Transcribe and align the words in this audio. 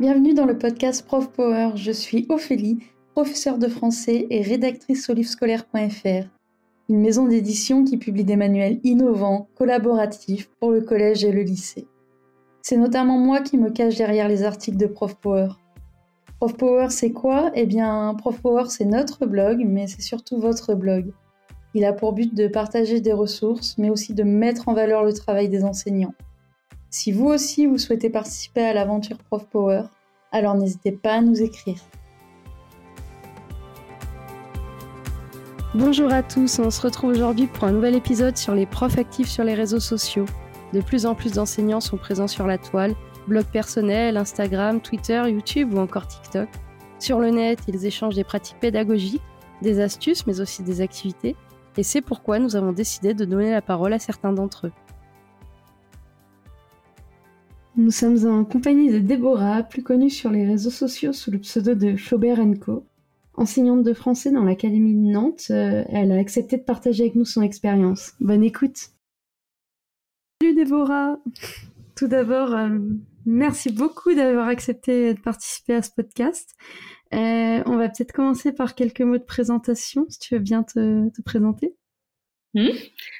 Bienvenue 0.00 0.32
dans 0.32 0.46
le 0.46 0.56
podcast 0.56 1.04
Prof 1.04 1.28
Power. 1.32 1.72
Je 1.74 1.90
suis 1.90 2.24
Ophélie, 2.28 2.78
professeure 3.14 3.58
de 3.58 3.66
français 3.66 4.28
et 4.30 4.42
rédactrice 4.42 5.10
au 5.10 5.12
livrescolaire.fr, 5.12 6.28
une 6.88 7.00
maison 7.00 7.26
d'édition 7.26 7.82
qui 7.82 7.96
publie 7.96 8.22
des 8.22 8.36
manuels 8.36 8.78
innovants, 8.84 9.48
collaboratifs 9.56 10.50
pour 10.60 10.70
le 10.70 10.82
collège 10.82 11.24
et 11.24 11.32
le 11.32 11.42
lycée. 11.42 11.88
C'est 12.62 12.76
notamment 12.76 13.18
moi 13.18 13.40
qui 13.40 13.58
me 13.58 13.70
cache 13.70 13.96
derrière 13.96 14.28
les 14.28 14.44
articles 14.44 14.76
de 14.76 14.86
Prof 14.86 15.16
Power. 15.16 15.48
Prof 16.38 16.56
Power, 16.56 16.90
c'est 16.90 17.10
quoi? 17.10 17.50
Eh 17.56 17.66
bien, 17.66 18.14
Prof 18.16 18.40
Power, 18.40 18.66
c'est 18.68 18.84
notre 18.84 19.26
blog, 19.26 19.64
mais 19.66 19.88
c'est 19.88 20.02
surtout 20.02 20.38
votre 20.38 20.74
blog. 20.74 21.12
Il 21.74 21.84
a 21.84 21.92
pour 21.92 22.12
but 22.12 22.32
de 22.36 22.46
partager 22.46 23.00
des 23.00 23.12
ressources, 23.12 23.76
mais 23.78 23.90
aussi 23.90 24.14
de 24.14 24.22
mettre 24.22 24.68
en 24.68 24.74
valeur 24.74 25.02
le 25.02 25.12
travail 25.12 25.48
des 25.48 25.64
enseignants. 25.64 26.14
Si 26.90 27.12
vous 27.12 27.26
aussi 27.26 27.66
vous 27.66 27.76
souhaitez 27.76 28.08
participer 28.08 28.62
à 28.62 28.72
l'aventure 28.72 29.18
Prof 29.18 29.46
Power, 29.50 29.82
alors 30.32 30.54
n'hésitez 30.54 30.90
pas 30.90 31.16
à 31.16 31.20
nous 31.20 31.42
écrire. 31.42 31.76
Bonjour 35.74 36.10
à 36.10 36.22
tous, 36.22 36.58
on 36.58 36.70
se 36.70 36.80
retrouve 36.80 37.10
aujourd'hui 37.10 37.46
pour 37.46 37.64
un 37.64 37.72
nouvel 37.72 37.94
épisode 37.94 38.38
sur 38.38 38.54
les 38.54 38.64
profs 38.64 38.96
actifs 38.96 39.28
sur 39.28 39.44
les 39.44 39.52
réseaux 39.52 39.80
sociaux. 39.80 40.24
De 40.72 40.80
plus 40.80 41.04
en 41.04 41.14
plus 41.14 41.32
d'enseignants 41.32 41.82
sont 41.82 41.98
présents 41.98 42.26
sur 42.26 42.46
la 42.46 42.56
toile, 42.56 42.94
blog 43.26 43.44
personnel, 43.44 44.16
Instagram, 44.16 44.80
Twitter, 44.80 45.22
YouTube 45.28 45.74
ou 45.74 45.78
encore 45.78 46.06
TikTok. 46.06 46.48
Sur 46.98 47.20
le 47.20 47.28
net, 47.28 47.58
ils 47.68 47.84
échangent 47.84 48.16
des 48.16 48.24
pratiques 48.24 48.60
pédagogiques, 48.60 49.22
des 49.60 49.80
astuces 49.80 50.26
mais 50.26 50.40
aussi 50.40 50.62
des 50.62 50.80
activités, 50.80 51.36
et 51.76 51.82
c'est 51.82 52.00
pourquoi 52.00 52.38
nous 52.38 52.56
avons 52.56 52.72
décidé 52.72 53.12
de 53.12 53.26
donner 53.26 53.50
la 53.50 53.60
parole 53.60 53.92
à 53.92 53.98
certains 53.98 54.32
d'entre 54.32 54.68
eux. 54.68 54.72
Nous 57.78 57.92
sommes 57.92 58.26
en 58.26 58.44
compagnie 58.44 58.90
de 58.90 58.98
Déborah, 58.98 59.62
plus 59.62 59.84
connue 59.84 60.10
sur 60.10 60.30
les 60.32 60.44
réseaux 60.44 60.68
sociaux 60.68 61.12
sous 61.12 61.30
le 61.30 61.38
pseudo 61.38 61.76
de 61.76 61.94
Flaubert 61.96 62.40
Co. 62.60 62.84
Enseignante 63.34 63.84
de 63.84 63.92
français 63.92 64.32
dans 64.32 64.42
l'Académie 64.42 64.94
de 64.94 65.12
Nantes, 65.12 65.46
euh, 65.50 65.84
elle 65.88 66.10
a 66.10 66.16
accepté 66.16 66.56
de 66.56 66.64
partager 66.64 67.04
avec 67.04 67.14
nous 67.14 67.24
son 67.24 67.40
expérience. 67.40 68.14
Bonne 68.18 68.42
écoute. 68.42 68.88
Salut 70.42 70.56
Déborah 70.56 71.18
Tout 71.96 72.08
d'abord, 72.08 72.52
euh, 72.52 72.80
merci 73.26 73.70
beaucoup 73.70 74.12
d'avoir 74.12 74.48
accepté 74.48 75.14
de 75.14 75.20
participer 75.20 75.74
à 75.74 75.82
ce 75.82 75.92
podcast. 75.92 76.56
Euh, 77.14 77.62
on 77.64 77.76
va 77.76 77.88
peut-être 77.88 78.10
commencer 78.10 78.52
par 78.52 78.74
quelques 78.74 79.02
mots 79.02 79.18
de 79.18 79.22
présentation, 79.22 80.04
si 80.08 80.18
tu 80.18 80.34
veux 80.34 80.40
bien 80.40 80.64
te, 80.64 81.08
présenter. 81.22 81.76
Hmm. 82.54 82.70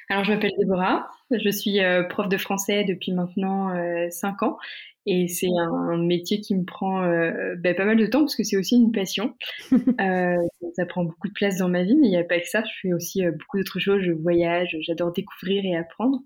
Alors, 0.09 0.25
je 0.25 0.33
m'appelle 0.33 0.51
Déborah, 0.59 1.09
je 1.31 1.49
suis 1.49 1.81
euh, 1.81 2.03
prof 2.03 2.27
de 2.27 2.37
français 2.37 2.83
depuis 2.83 3.11
maintenant 3.11 3.75
euh, 3.75 4.07
5 4.09 4.43
ans 4.43 4.57
et 5.05 5.27
c'est 5.27 5.49
un, 5.57 5.97
métier 5.97 6.39
qui 6.39 6.55
me 6.55 6.63
prend 6.63 7.03
euh, 7.03 7.55
ben, 7.57 7.75
pas 7.75 7.85
mal 7.85 7.97
de 7.97 8.05
temps 8.05 8.19
parce 8.19 8.35
que 8.35 8.43
c'est 8.43 8.57
aussi 8.57 8.75
une 8.75 8.91
passion. 8.91 9.35
Euh, 9.99 10.37
ça 10.75 10.85
prend 10.85 11.03
beaucoup 11.03 11.27
de 11.27 11.33
place 11.33 11.57
dans 11.57 11.67
ma 11.67 11.83
vie, 11.83 11.95
mais 11.95 12.07
il 12.07 12.11
n'y 12.11 12.17
a 12.17 12.23
pas 12.23 12.39
que 12.39 12.47
ça. 12.47 12.63
Je 12.63 12.79
fais 12.81 12.93
aussi 12.93 13.21
beaucoup 13.25 13.57
d'autres 13.57 13.79
choses. 13.79 14.01
Je 14.01 14.11
voyage, 14.11 14.77
j'adore 14.81 15.11
découvrir 15.11 15.65
et 15.65 15.75
apprendre. 15.75 16.19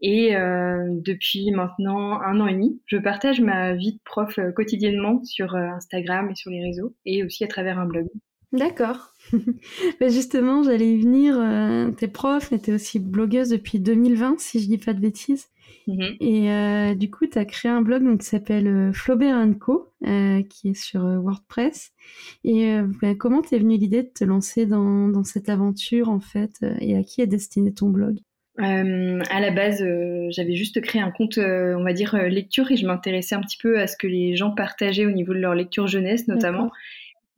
Et 0.00 0.32
depuis 0.34 1.50
maintenant 1.52 2.20
un 2.20 2.40
an 2.40 2.46
et 2.46 2.52
demi, 2.52 2.80
je 2.86 2.98
partage 2.98 3.40
ma 3.40 3.74
vie 3.74 3.92
de 3.92 4.00
prof 4.04 4.38
quotidiennement 4.54 5.22
sur 5.24 5.54
Instagram 5.54 6.30
et 6.30 6.34
sur 6.34 6.50
les 6.50 6.62
réseaux 6.62 6.94
et 7.06 7.24
aussi 7.24 7.44
à 7.44 7.48
travers 7.48 7.78
un 7.78 7.86
blog. 7.86 8.06
D'accord. 8.52 9.14
Ben, 10.00 10.10
justement, 10.10 10.62
j'allais 10.62 10.92
y 10.92 11.00
venir. 11.00 11.36
Euh, 11.38 11.90
t'es 11.90 12.08
prof, 12.08 12.50
mais 12.50 12.58
t'es 12.58 12.72
aussi 12.72 12.98
blogueuse 12.98 13.50
depuis 13.50 13.78
2020, 13.78 14.40
si 14.40 14.60
je 14.60 14.66
dis 14.66 14.78
pas 14.78 14.92
de 14.92 15.00
bêtises. 15.00 15.46
Mm-hmm. 15.88 16.16
Et 16.20 16.50
euh, 16.50 16.94
du 16.94 17.10
coup, 17.10 17.26
tu 17.26 17.38
as 17.38 17.44
créé 17.44 17.70
un 17.70 17.82
blog 17.82 18.04
donc, 18.04 18.20
qui 18.20 18.26
s'appelle 18.26 18.66
euh, 18.66 18.92
Flaubert 18.92 19.36
Co, 19.60 19.92
qui 20.48 20.68
est 20.68 20.74
sur 20.74 21.02
WordPress. 21.02 21.92
Et 22.44 22.78
ben, 23.00 23.16
comment 23.16 23.42
t'es 23.42 23.58
venue 23.58 23.76
l'idée 23.76 24.02
de 24.02 24.10
te 24.12 24.24
lancer 24.24 24.66
dans, 24.66 25.08
dans, 25.08 25.24
cette 25.24 25.48
aventure, 25.48 26.08
en 26.08 26.20
fait, 26.20 26.64
et 26.80 26.96
à 26.96 27.02
qui 27.02 27.20
est 27.20 27.26
destiné 27.26 27.72
ton 27.72 27.88
blog? 27.88 28.18
À 28.58 29.40
la 29.40 29.50
base, 29.50 29.84
j'avais 30.30 30.54
juste 30.54 30.80
créé 30.80 31.02
un 31.02 31.10
compte, 31.10 31.38
on 31.38 31.82
va 31.82 31.92
dire, 31.92 32.16
lecture, 32.16 32.70
et 32.70 32.76
je 32.76 32.86
m'intéressais 32.86 33.34
un 33.34 33.40
petit 33.40 33.58
peu 33.60 33.78
à 33.78 33.86
ce 33.86 33.96
que 33.96 34.06
les 34.06 34.34
gens 34.34 34.50
partageaient 34.50 35.06
au 35.06 35.10
niveau 35.10 35.34
de 35.34 35.40
leur 35.40 35.54
lecture 35.54 35.86
jeunesse, 35.86 36.26
notamment. 36.26 36.70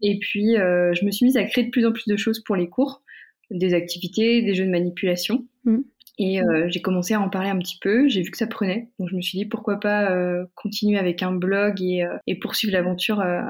Et 0.01 0.19
puis, 0.19 0.57
euh, 0.57 0.93
je 0.95 1.05
me 1.05 1.11
suis 1.11 1.27
mise 1.27 1.37
à 1.37 1.45
créer 1.45 1.65
de 1.65 1.71
plus 1.71 1.87
en 1.87 1.93
plus 1.93 2.07
de 2.07 2.17
choses 2.17 2.41
pour 2.41 2.57
les 2.57 2.69
cours, 2.69 3.03
des 3.51 3.75
activités, 3.75 4.43
des 4.43 4.55
jeux 4.55 4.65
de 4.65 4.71
manipulation. 4.71 5.47
Mm. 5.65 5.79
Et 6.21 6.43
euh, 6.43 6.67
j'ai 6.69 6.81
commencé 6.81 7.15
à 7.15 7.21
en 7.21 7.29
parler 7.29 7.49
un 7.49 7.59
petit 7.59 7.79
peu. 7.81 8.09
J'ai 8.09 8.23
vu 8.23 8.31
que 8.31 8.37
ça 8.37 8.47
prenait. 8.47 8.91
Donc, 8.99 9.09
je 9.09 9.17
me 9.17 9.21
suis 9.21 9.39
dit, 9.39 9.47
pourquoi 9.47 9.79
pas 9.81 10.11
euh, 10.11 10.45
continuer 10.55 10.99
avec 10.99 11.23
un 11.23 11.33
blog 11.33 11.81
et, 11.81 12.05
et 12.27 12.39
poursuivre 12.39 12.73
l'aventure 12.73 13.19
de 13.19 13.43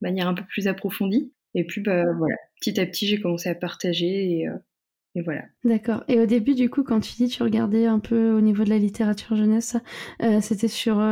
manière 0.00 0.28
un 0.28 0.34
peu 0.34 0.44
plus 0.44 0.68
approfondie. 0.68 1.32
Et 1.54 1.64
puis, 1.64 1.80
bah, 1.80 2.04
voilà, 2.16 2.36
petit 2.60 2.80
à 2.80 2.86
petit, 2.86 3.06
j'ai 3.06 3.20
commencé 3.20 3.48
à 3.48 3.54
partager 3.54 4.32
et, 4.32 4.48
et 5.16 5.22
voilà. 5.22 5.42
D'accord. 5.64 6.04
Et 6.08 6.20
au 6.20 6.26
début, 6.26 6.54
du 6.54 6.70
coup, 6.70 6.84
quand 6.84 7.00
tu 7.00 7.14
dis 7.14 7.28
tu 7.28 7.42
regardais 7.42 7.86
un 7.86 8.00
peu 8.00 8.30
au 8.30 8.40
niveau 8.40 8.62
de 8.64 8.70
la 8.70 8.78
littérature 8.78 9.34
jeunesse, 9.34 9.76
c'était 10.40 10.68
sur, 10.68 11.02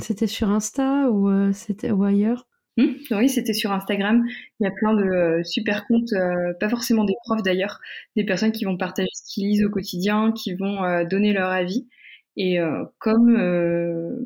c'était 0.00 0.26
sur 0.28 0.50
Insta 0.50 1.10
ou 1.10 1.52
c'était 1.52 1.92
ou 1.92 2.02
ailleurs? 2.02 2.48
Hmm, 2.76 2.92
oui, 3.10 3.28
c'était 3.28 3.52
sur 3.52 3.72
Instagram. 3.72 4.24
Il 4.60 4.64
y 4.64 4.66
a 4.66 4.70
plein 4.70 4.94
de 4.94 5.02
euh, 5.02 5.42
super 5.42 5.86
comptes, 5.86 6.12
euh, 6.12 6.54
pas 6.60 6.68
forcément 6.68 7.04
des 7.04 7.14
profs 7.24 7.42
d'ailleurs, 7.42 7.80
des 8.16 8.24
personnes 8.24 8.52
qui 8.52 8.64
vont 8.64 8.76
partager 8.76 9.08
ce 9.12 9.34
qu'ils 9.34 9.48
lisent 9.48 9.64
au 9.64 9.70
quotidien, 9.70 10.32
qui 10.32 10.54
vont 10.54 10.84
euh, 10.84 11.04
donner 11.04 11.32
leur 11.32 11.50
avis. 11.50 11.88
Et 12.36 12.58
comme, 13.00 13.36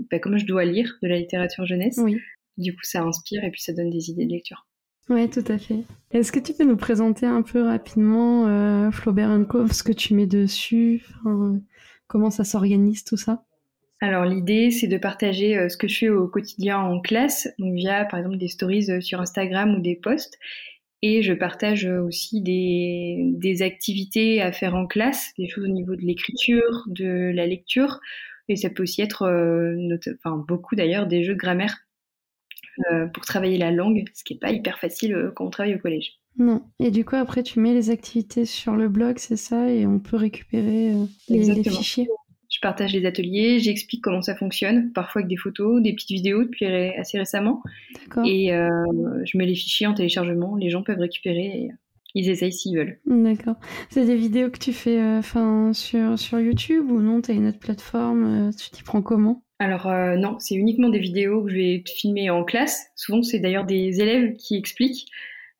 bah, 0.09 0.21
comme 0.21 0.39
je 0.39 0.47
dois 0.47 0.65
lire 0.65 0.99
de 1.03 1.09
la 1.09 1.17
littérature 1.17 1.67
jeunesse, 1.67 1.99
du 2.59 2.73
coup 2.73 2.83
ça 2.85 3.03
inspire 3.03 3.43
et 3.43 3.51
puis 3.51 3.61
ça 3.61 3.73
donne 3.73 3.91
des 3.91 4.09
idées 4.11 4.27
de 4.27 4.31
lecture. 4.31 4.69
Oui, 5.09 5.29
tout 5.29 5.43
à 5.49 5.59
fait. 5.59 5.81
Est-ce 6.13 6.31
que 6.31 6.39
tu 6.39 6.53
peux 6.53 6.65
nous 6.65 6.77
présenter 6.77 7.27
un 7.27 7.43
peu 7.43 7.63
rapidement 7.63 8.93
Flaubert 8.93 9.37
Co, 9.49 9.67
ce 9.67 9.83
que 9.83 9.91
tu 9.91 10.15
mets 10.15 10.29
dessus, 10.29 11.05
comment 12.07 12.31
ça 12.31 12.45
s'organise 12.45 13.03
tout 13.03 13.17
ça? 13.17 13.43
Alors 14.01 14.25
l'idée, 14.25 14.71
c'est 14.71 14.87
de 14.87 14.99
partager 14.99 15.57
euh, 15.57 15.69
ce 15.69 15.77
que 15.77 15.89
je 15.89 15.99
fais 15.99 16.09
au 16.09 16.29
quotidien 16.29 16.79
en 16.79 17.01
classe, 17.01 17.49
donc 17.59 17.75
via 17.75 18.05
par 18.05 18.19
exemple 18.21 18.39
des 18.39 18.49
stories 18.49 18.91
euh, 18.91 19.01
sur 19.01 19.21
Instagram 19.21 19.77
ou 19.77 19.81
des 19.81 19.97
posts. 19.97 20.39
Et 21.03 21.23
je 21.23 21.33
partage 21.33 21.87
euh, 21.87 22.03
aussi 22.03 22.43
des, 22.43 23.63
activités 23.63 24.43
à 24.43 24.53
faire 24.53 24.75
en 24.75 24.87
classe, 24.87 25.33
des 25.39 25.49
choses 25.49 25.65
au 25.65 25.73
niveau 25.73 25.97
de 25.97 26.03
l'écriture, 26.03 26.85
de 26.87 27.33
la 27.35 27.47
lecture. 27.47 28.01
Et 28.49 28.57
ça 28.57 28.69
peut 28.69 28.83
aussi 28.83 29.01
être, 29.01 29.23
enfin 30.19 30.37
beaucoup 30.37 30.77
d'ailleurs, 30.77 31.07
des 31.07 31.25
jeux 31.25 31.33
de 31.33 31.39
grammaire 31.39 31.79
pour 33.15 33.25
travailler 33.25 33.57
la 33.57 33.71
langue, 33.71 34.05
ce 34.13 34.23
qui 34.23 34.35
n'est 34.35 34.39
pas 34.39 34.51
hyper 34.51 34.79
facile 34.79 35.33
quand 35.35 35.47
on 35.47 35.51
travaille 35.51 35.77
au 35.77 35.79
collège. 35.79 36.19
Non. 36.37 36.63
Et 36.79 36.91
du 36.91 37.07
coup, 37.07 37.17
après, 37.17 37.43
tu 37.43 37.59
mets 37.59 37.73
les 37.73 37.89
activités 37.89 38.45
sur 38.45 38.77
le 38.77 38.91
blog, 38.91 39.19
c'est 39.19 39.39
ça, 39.39 39.71
et 39.71 39.87
on 39.87 39.99
peut 39.99 40.17
récupérer 40.17 40.93
les, 41.31 41.63
fichiers? 41.63 42.09
Je 42.65 42.69
partage 42.71 42.95
les 42.95 43.05
ateliers, 43.05 43.59
j'explique 43.59 44.03
comment 44.03 44.23
ça 44.23 44.35
fonctionne, 44.35 44.91
parfois 44.95 45.21
avec 45.21 45.29
des 45.29 45.37
photos, 45.37 45.83
des 45.83 45.93
petites 45.93 46.13
vidéos 46.13 46.45
depuis 46.45 46.65
assez 46.65 47.19
récemment. 47.19 47.63
Et 48.25 48.55
euh, 48.55 48.71
je 49.27 49.37
mets 49.37 49.45
les 49.45 49.55
fichiers 49.55 49.87
en 49.87 49.93
téléchargement, 49.93 50.57
les 50.57 50.71
gens 50.71 50.83
peuvent 50.83 50.99
récupérer 50.99 51.45
et 51.45 51.71
ils 52.15 52.31
essayent 52.31 52.55
s'ils 52.55 52.79
veulent. 52.79 52.99
D'accord. 53.05 53.57
C'est 53.91 54.07
des 54.07 54.17
vidéos 54.17 54.49
que 54.49 54.59
tu 54.59 54.73
fais 54.73 54.99
euh, 54.99 55.73
sur, 55.75 56.19
sur 56.19 56.41
YouTube 56.41 56.91
ou 56.91 57.03
non 57.03 57.21
Tu 57.21 57.33
as 57.33 57.35
une 57.35 57.49
autre 57.49 57.59
plateforme 57.59 58.49
euh, 58.49 58.51
Tu 58.59 58.71
t'y 58.71 58.83
prends 58.83 59.03
comment? 59.03 59.43
Alors 59.59 59.93
non, 60.17 60.39
c'est 60.39 60.55
uniquement 60.55 60.89
des 60.89 61.01
vidéos 61.01 61.43
que 61.43 61.51
je 61.51 61.57
vais 61.57 61.85
filmer 61.87 62.31
en 62.31 62.45
classe. 62.45 62.87
Souvent, 62.97 63.23
c'est 63.23 63.41
d'ailleurs 63.41 63.67
des 63.67 64.01
élèves 64.01 64.37
qui 64.37 64.57
expliquent. 64.57 65.07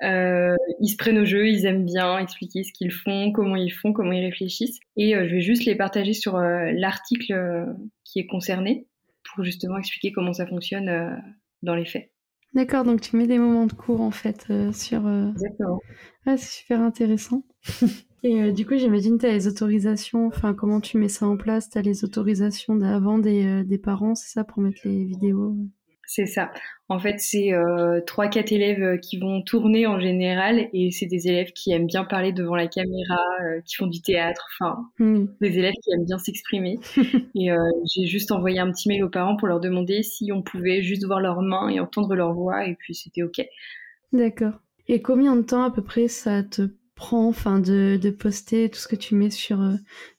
Euh, 0.05 0.55
ils 0.81 0.89
se 0.89 0.97
prennent 0.97 1.19
au 1.19 1.25
jeu, 1.25 1.49
ils 1.49 1.67
aiment 1.67 1.85
bien 1.85 2.19
expliquer 2.19 2.63
ce 2.63 2.73
qu'ils 2.73 2.93
font, 2.93 3.33
comment 3.33 3.57
ils 3.57 3.73
font, 3.73 3.93
comment 3.93 4.13
ils 4.13 4.25
réfléchissent. 4.25 4.79
Et 4.97 5.17
euh, 5.17 5.27
je 5.29 5.35
vais 5.35 5.41
juste 5.41 5.65
les 5.65 5.75
partager 5.75 6.13
sur 6.13 6.37
euh, 6.37 6.71
l'article 6.73 7.67
qui 8.05 8.19
est 8.19 8.27
concerné 8.27 8.87
pour 9.25 9.45
justement 9.45 9.79
expliquer 9.79 10.13
comment 10.13 10.33
ça 10.33 10.47
fonctionne 10.47 11.23
dans 11.63 11.75
les 11.75 11.87
faits. 11.87 12.11
D'accord, 12.53 12.85
donc 12.85 13.01
tu 13.01 13.17
mets 13.17 13.27
des 13.27 13.39
moments 13.39 13.67
de 13.67 13.73
cours 13.73 14.01
en 14.01 14.13
fait 14.13 14.47
sur. 14.73 15.09
Exactement. 15.33 15.81
c'est 16.27 16.39
super 16.39 16.83
intéressant. 16.83 17.43
Et 18.23 18.53
du 18.53 18.65
coup, 18.65 18.77
j'imagine 18.77 19.19
tu 19.19 19.27
as 19.27 19.33
les 19.33 19.49
autorisations, 19.49 20.27
enfin 20.27 20.55
comment 20.55 20.81
tu 20.81 20.97
mets 20.99 21.09
ça 21.09 21.27
en 21.27 21.37
place? 21.37 21.69
Tu 21.69 21.79
as 21.79 21.83
les 21.83 22.05
autorisations 22.05 22.77
d'avant 22.77 23.19
des, 23.19 23.65
des 23.65 23.79
parents, 23.79 24.15
c'est 24.15 24.31
ça, 24.31 24.45
pour 24.45 24.63
mettre 24.63 24.81
les 24.85 25.05
vidéos? 25.05 25.57
C'est 26.07 26.27
ça. 26.27 26.51
En 26.89 26.99
fait, 26.99 27.19
c'est 27.19 27.55
euh, 27.55 28.01
trois, 28.07 28.29
quatre 28.29 28.53
élèves 28.53 28.83
euh, 28.83 28.97
qui 28.99 29.19
vont 29.19 29.41
tourner 29.41 29.87
en 29.87 29.99
général, 29.99 30.69
et 30.75 30.91
c'est 30.91 31.07
des 31.07 31.29
élèves 31.29 31.53
qui 31.53 31.73
aiment 31.73 31.87
bien 31.87 32.05
parler 32.05 32.33
devant 32.33 32.57
la 32.57 32.67
caméra, 32.67 33.21
euh, 33.43 33.61
qui 33.65 33.77
font 33.77 33.87
du 33.87 34.03
théâtre, 34.03 34.47
enfin, 34.53 34.91
mmh. 34.99 35.25
des 35.41 35.59
élèves 35.59 35.73
qui 35.83 35.93
aiment 35.93 36.05
bien 36.05 36.19
s'exprimer. 36.19 36.79
et 37.35 37.49
j'ai 37.95 38.07
juste 38.07 38.33
envoyé 38.33 38.59
un 38.59 38.71
petit 38.71 38.89
mail 38.89 39.03
aux 39.03 39.09
parents 39.09 39.37
pour 39.37 39.49
leur 39.49 39.61
demander 39.61 40.03
si 40.03 40.31
on 40.31 40.43
pouvait 40.43 40.83
juste 40.83 41.07
voir 41.07 41.21
leurs 41.21 41.41
mains 41.41 41.69
et 41.69 41.81
entendre 41.81 42.15
leur 42.15 42.35
voix, 42.35 42.67
et 42.67 42.75
puis 42.75 42.95
c'était 42.95 43.23
ok. 43.23 43.43
D'accord. 44.13 44.61
Et 44.87 45.01
combien 45.01 45.37
de 45.37 45.43
temps 45.43 45.63
à 45.63 45.71
peu 45.71 45.83
près 45.83 46.09
ça 46.09 46.43
te 46.43 46.69
prend, 46.95 47.27
enfin, 47.29 47.61
de, 47.61 47.99
de 48.01 48.11
poster 48.11 48.69
tout 48.69 48.79
ce 48.79 48.89
que 48.89 48.97
tu 48.97 49.15
mets 49.15 49.31
sur 49.31 49.59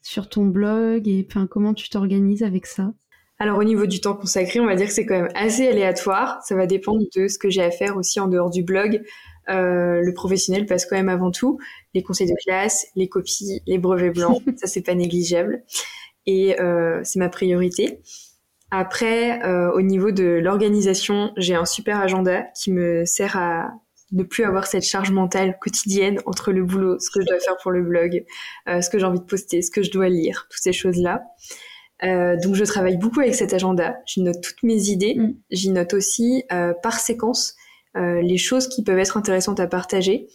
sur 0.02 0.30
ton 0.30 0.46
blog, 0.46 1.08
et 1.08 1.28
enfin, 1.30 1.46
comment 1.46 1.76
tu 1.76 1.90
t'organises 1.90 2.42
avec 2.42 2.66
ça? 2.66 2.92
Alors 3.38 3.58
au 3.58 3.64
niveau 3.64 3.86
du 3.86 4.00
temps 4.00 4.16
consacré, 4.16 4.60
on 4.60 4.66
va 4.66 4.76
dire 4.76 4.88
que 4.88 4.94
c'est 4.94 5.06
quand 5.06 5.20
même 5.20 5.32
assez 5.36 5.68
aléatoire. 5.68 6.40
Ça 6.44 6.56
va 6.56 6.66
dépendre 6.68 7.02
de 7.16 7.28
ce 7.28 7.38
que 7.38 7.50
j'ai 7.50 7.64
à 7.64 7.72
faire 7.72 7.98
aussi 7.98 8.20
en 8.20 8.28
dehors 8.28 8.50
du 8.50 8.64
blog. 8.64 9.02
Euh, 9.50 10.02
le 10.02 10.14
professionnel 10.14 10.66
passe 10.66 10.86
quand 10.86 10.96
même 10.96 11.10
avant 11.10 11.32
tout. 11.32 11.60
Les 11.94 12.02
conseils 12.02 12.28
de 12.28 12.36
classe, 12.46 12.88
les 12.96 13.10
copies, 13.10 13.62
les 13.68 13.78
brevets 13.78 14.14
blancs, 14.14 14.42
ça 14.56 14.68
c'est 14.68 14.82
pas 14.82 14.96
négligeable. 14.96 15.64
Et 16.26 16.60
euh, 16.60 17.02
c'est 17.04 17.20
ma 17.20 17.30
priorité. 17.30 18.02
Après, 18.72 19.44
euh, 19.46 19.72
au 19.74 19.82
niveau 19.82 20.12
de 20.12 20.24
l'organisation, 20.24 21.32
j'ai 21.38 21.56
un 21.56 21.66
super 21.66 22.00
agenda 22.00 22.44
qui 22.56 22.72
me 22.72 23.06
sert 23.06 23.38
à 23.38 23.72
ne 24.12 24.24
plus 24.24 24.44
avoir 24.44 24.66
cette 24.66 24.84
charge 24.84 25.12
mentale 25.12 25.58
quotidienne 25.62 26.20
entre 26.26 26.52
le 26.52 26.64
boulot, 26.64 27.00
ce 27.00 27.10
que 27.10 27.22
je 27.22 27.28
dois 27.28 27.40
faire 27.40 27.58
pour 27.62 27.72
le 27.72 27.84
blog, 27.84 28.26
euh, 28.68 28.82
ce 28.82 28.90
que 28.90 28.98
j'ai 28.98 29.06
envie 29.06 29.20
de 29.20 29.26
poster, 29.26 29.62
ce 29.62 29.72
que 29.72 29.84
je 29.84 29.92
dois 29.92 30.10
lire, 30.10 30.48
toutes 30.50 30.62
ces 30.62 30.74
choses-là. 30.74 31.24
Euh, 32.04 32.36
donc 32.42 32.56
je 32.56 32.64
travaille 32.66 32.98
beaucoup 32.98 33.22
avec 33.22 33.36
cet 33.36 33.54
agenda. 33.54 33.98
J'y 34.06 34.22
note 34.22 34.42
toutes 34.42 34.64
mes 34.64 34.90
idées. 34.90 35.16
Mm. 35.16 35.36
J'y 35.52 35.72
note 35.72 35.94
aussi 35.94 36.44
euh, 36.52 36.74
par 36.84 37.00
séquence 37.00 37.56
euh, 37.96 38.22
les 38.22 38.38
choses 38.38 38.68
qui 38.68 38.84
peuvent 38.84 39.00
être 39.00 39.18
intéressantes 39.18 39.60
à 39.60 39.68
partager. 39.68 40.28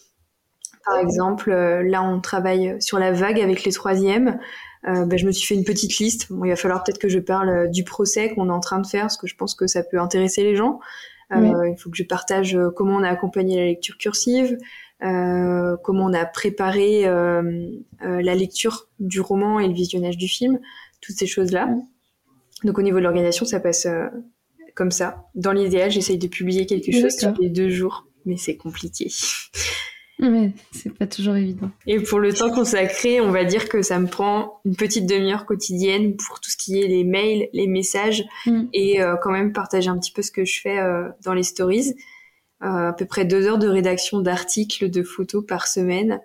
Par 0.87 0.97
exemple, 0.97 1.53
là 1.53 2.03
on 2.03 2.21
travaille 2.21 2.81
sur 2.81 2.99
la 2.99 3.13
vague 3.13 3.39
avec 3.39 3.65
les 3.65 3.73
troisièmes. 3.73 4.39
Ben, 4.83 5.15
je 5.15 5.27
me 5.27 5.31
suis 5.31 5.47
fait 5.47 5.55
une 5.55 5.65
petite 5.65 5.99
liste. 5.99 6.33
Bon, 6.33 6.43
il 6.47 6.49
va 6.49 6.57
falloir 6.57 6.83
peut-être 6.83 6.99
que 6.99 7.11
je 7.11 7.19
parle 7.19 7.71
du 7.71 7.85
procès 7.85 8.31
qu'on 8.31 8.49
est 8.49 8.53
en 8.53 8.61
train 8.61 8.81
de 8.81 8.87
faire, 8.87 9.03
parce 9.03 9.19
que 9.19 9.27
je 9.27 9.37
pense 9.37 9.55
que 9.55 9.67
ça 9.67 9.83
peut 9.83 10.01
intéresser 10.01 10.43
les 10.43 10.57
gens. 10.57 10.81
Il 11.33 11.77
faut 11.79 11.91
que 11.91 11.99
je 11.99 12.03
partage 12.03 12.59
comment 12.77 12.97
on 12.97 13.03
a 13.03 13.11
accompagné 13.11 13.57
la 13.57 13.67
lecture 13.67 13.99
cursive, 13.99 14.57
comment 15.01 16.07
on 16.07 16.15
a 16.15 16.25
préparé 16.25 17.05
la 17.05 18.35
lecture 18.35 18.89
du 19.01 19.21
roman 19.21 19.61
et 19.61 19.69
le 19.69 19.75
visionnage 19.75 20.17
du 20.17 20.29
film 20.29 20.59
toutes 21.01 21.17
ces 21.17 21.27
choses-là. 21.27 21.69
Donc 22.65 22.79
au 22.79 22.83
niveau 22.83 22.99
de 22.99 23.05
l'organisation, 23.05 23.47
ça 23.47 23.61
passe 23.61 23.87
euh, 23.87 24.07
comme 24.75 24.91
ça. 24.91 25.25
Dans 25.35 25.53
l'idéal, 25.53 25.91
j'essaye 25.91 26.19
de 26.19 26.27
publier 26.27 26.67
quelque 26.67 26.93
chose 26.93 27.17
tous 27.17 27.41
les 27.41 27.49
deux 27.49 27.71
jours, 27.71 28.07
mais 28.25 28.37
c'est 28.37 28.57
compliqué. 28.57 29.11
Mais 30.19 30.53
c'est 30.71 30.93
pas 30.93 31.07
toujours 31.07 31.37
évident. 31.37 31.71
Et 31.87 31.99
pour 31.99 32.19
le 32.19 32.35
temps 32.35 32.51
consacré, 32.51 33.23
on 33.23 33.31
va 33.31 33.45
dire 33.45 33.71
que 33.71 33.81
ça 33.81 33.99
me 33.99 34.07
prend 34.07 34.61
une 34.67 34.77
petite 34.77 35.07
demi-heure 35.07 35.47
quotidienne 35.47 36.15
pour 36.17 36.41
tout 36.41 36.51
ce 36.51 36.59
qui 36.59 36.79
est 36.79 36.87
les 36.87 37.05
mails, 37.05 37.49
les 37.55 37.67
messages 37.67 38.25
mm. 38.45 38.65
et 38.75 39.01
euh, 39.01 39.17
quand 39.23 39.31
même 39.31 39.55
partager 39.55 39.89
un 39.89 39.99
petit 39.99 40.13
peu 40.13 40.21
ce 40.21 40.31
que 40.31 40.45
je 40.45 40.61
fais 40.61 40.79
euh, 40.79 41.09
dans 41.25 41.33
les 41.33 41.43
stories. 41.43 41.95
à 42.61 42.93
peu 42.93 43.07
près 43.07 43.25
deux 43.25 43.47
heures 43.47 43.59
de 43.59 43.69
rédaction 43.69 44.21
d'articles, 44.21 44.91
de 44.91 45.03
photos 45.03 45.43
par 45.47 45.67
semaine. 45.67 46.21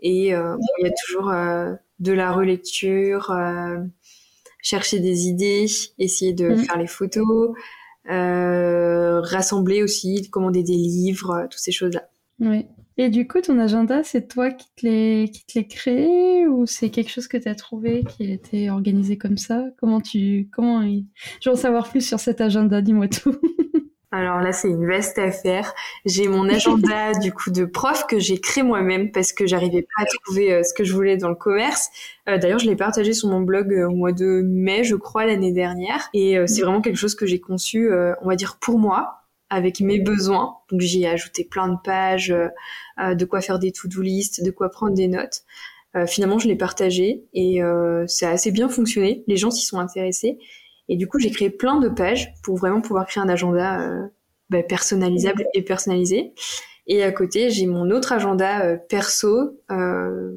Et 0.00 0.28
il 0.28 0.28
y 0.28 0.32
a 0.32 0.90
toujours 1.06 1.30
de 1.30 2.12
la 2.12 2.32
relecture, 2.32 3.30
chercher 4.64 4.98
des 4.98 5.28
idées, 5.28 5.66
essayer 5.98 6.32
de 6.32 6.48
mm. 6.48 6.58
faire 6.64 6.78
les 6.78 6.86
photos, 6.88 7.50
euh, 8.10 9.20
rassembler 9.20 9.82
aussi, 9.82 10.28
commander 10.30 10.64
des 10.64 10.72
livres, 10.72 11.46
toutes 11.50 11.60
ces 11.60 11.70
choses-là. 11.70 12.08
Oui. 12.40 12.66
Et 12.96 13.10
du 13.10 13.26
coup, 13.26 13.40
ton 13.40 13.58
agenda, 13.58 14.02
c'est 14.04 14.28
toi 14.28 14.50
qui 14.52 14.66
te 14.76 14.86
l'es 14.86 15.30
qui 15.32 15.44
te 15.46 15.58
créé 15.68 16.46
ou 16.46 16.64
c'est 16.64 16.90
quelque 16.90 17.10
chose 17.10 17.26
que 17.26 17.36
tu 17.36 17.48
as 17.48 17.54
trouvé 17.54 18.04
qui 18.04 18.24
a 18.24 18.32
été 18.32 18.70
organisé 18.70 19.18
comme 19.18 19.36
ça? 19.36 19.64
Comment 19.78 20.00
tu 20.00 20.48
comment 20.52 20.82
Je 20.82 21.50
veux 21.50 21.54
en 21.54 21.58
savoir 21.58 21.90
plus 21.90 22.06
sur 22.06 22.20
cet 22.20 22.40
agenda, 22.40 22.80
dis-moi 22.80 23.08
tout. 23.08 23.36
Alors 24.14 24.40
là, 24.40 24.52
c'est 24.52 24.68
une 24.68 24.86
vaste 24.86 25.18
affaire. 25.18 25.74
J'ai 26.04 26.28
mon 26.28 26.48
agenda 26.48 27.14
du 27.20 27.32
coup 27.32 27.50
de 27.50 27.64
prof 27.64 28.06
que 28.06 28.20
j'ai 28.20 28.38
créé 28.38 28.62
moi-même 28.62 29.10
parce 29.10 29.32
que 29.32 29.44
j'arrivais 29.44 29.82
pas 29.82 30.04
à 30.04 30.06
trouver 30.06 30.52
euh, 30.52 30.62
ce 30.62 30.72
que 30.72 30.84
je 30.84 30.92
voulais 30.92 31.16
dans 31.16 31.30
le 31.30 31.34
commerce. 31.34 31.90
Euh, 32.28 32.38
d'ailleurs, 32.38 32.60
je 32.60 32.66
l'ai 32.66 32.76
partagé 32.76 33.12
sur 33.12 33.28
mon 33.28 33.40
blog 33.40 33.72
euh, 33.72 33.88
au 33.88 33.90
mois 33.92 34.12
de 34.12 34.42
mai, 34.44 34.84
je 34.84 34.94
crois, 34.94 35.26
l'année 35.26 35.50
dernière. 35.50 36.10
Et 36.14 36.36
c'est 36.46 36.62
vraiment 36.62 36.80
quelque 36.80 36.96
chose 36.96 37.16
que 37.16 37.26
j'ai 37.26 37.40
conçu, 37.40 37.90
on 38.22 38.28
va 38.28 38.36
dire, 38.36 38.58
pour 38.60 38.78
moi, 38.78 39.24
avec 39.50 39.80
mes 39.80 39.98
besoins. 39.98 40.58
Donc 40.70 40.80
j'y 40.80 41.02
ai 41.02 41.08
ajouté 41.08 41.44
plein 41.44 41.66
de 41.66 41.78
pages, 41.82 42.32
de 42.98 43.24
quoi 43.24 43.40
faire 43.40 43.58
des 43.58 43.72
to-do 43.72 44.00
list, 44.00 44.44
de 44.44 44.50
quoi 44.52 44.68
prendre 44.70 44.94
des 44.94 45.08
notes. 45.08 45.42
finalement, 46.06 46.38
je 46.38 46.46
l'ai 46.46 46.56
partagé 46.56 47.24
et 47.34 47.60
ça 48.06 48.28
a 48.28 48.32
assez 48.32 48.52
bien 48.52 48.68
fonctionné. 48.68 49.24
Les 49.26 49.36
gens 49.36 49.50
s'y 49.50 49.66
sont 49.66 49.78
intéressés. 49.78 50.38
Et 50.88 50.96
du 50.96 51.06
coup, 51.06 51.18
j'ai 51.18 51.30
créé 51.30 51.50
plein 51.50 51.80
de 51.80 51.88
pages 51.88 52.32
pour 52.42 52.56
vraiment 52.56 52.80
pouvoir 52.80 53.06
créer 53.06 53.22
un 53.22 53.28
agenda 53.28 53.80
euh, 53.80 54.06
bah, 54.50 54.62
personnalisable 54.62 55.46
et 55.54 55.62
personnalisé. 55.62 56.34
Et 56.86 57.02
à 57.02 57.12
côté, 57.12 57.50
j'ai 57.50 57.66
mon 57.66 57.90
autre 57.90 58.12
agenda 58.12 58.64
euh, 58.64 58.76
perso, 58.76 59.58
euh, 59.70 60.32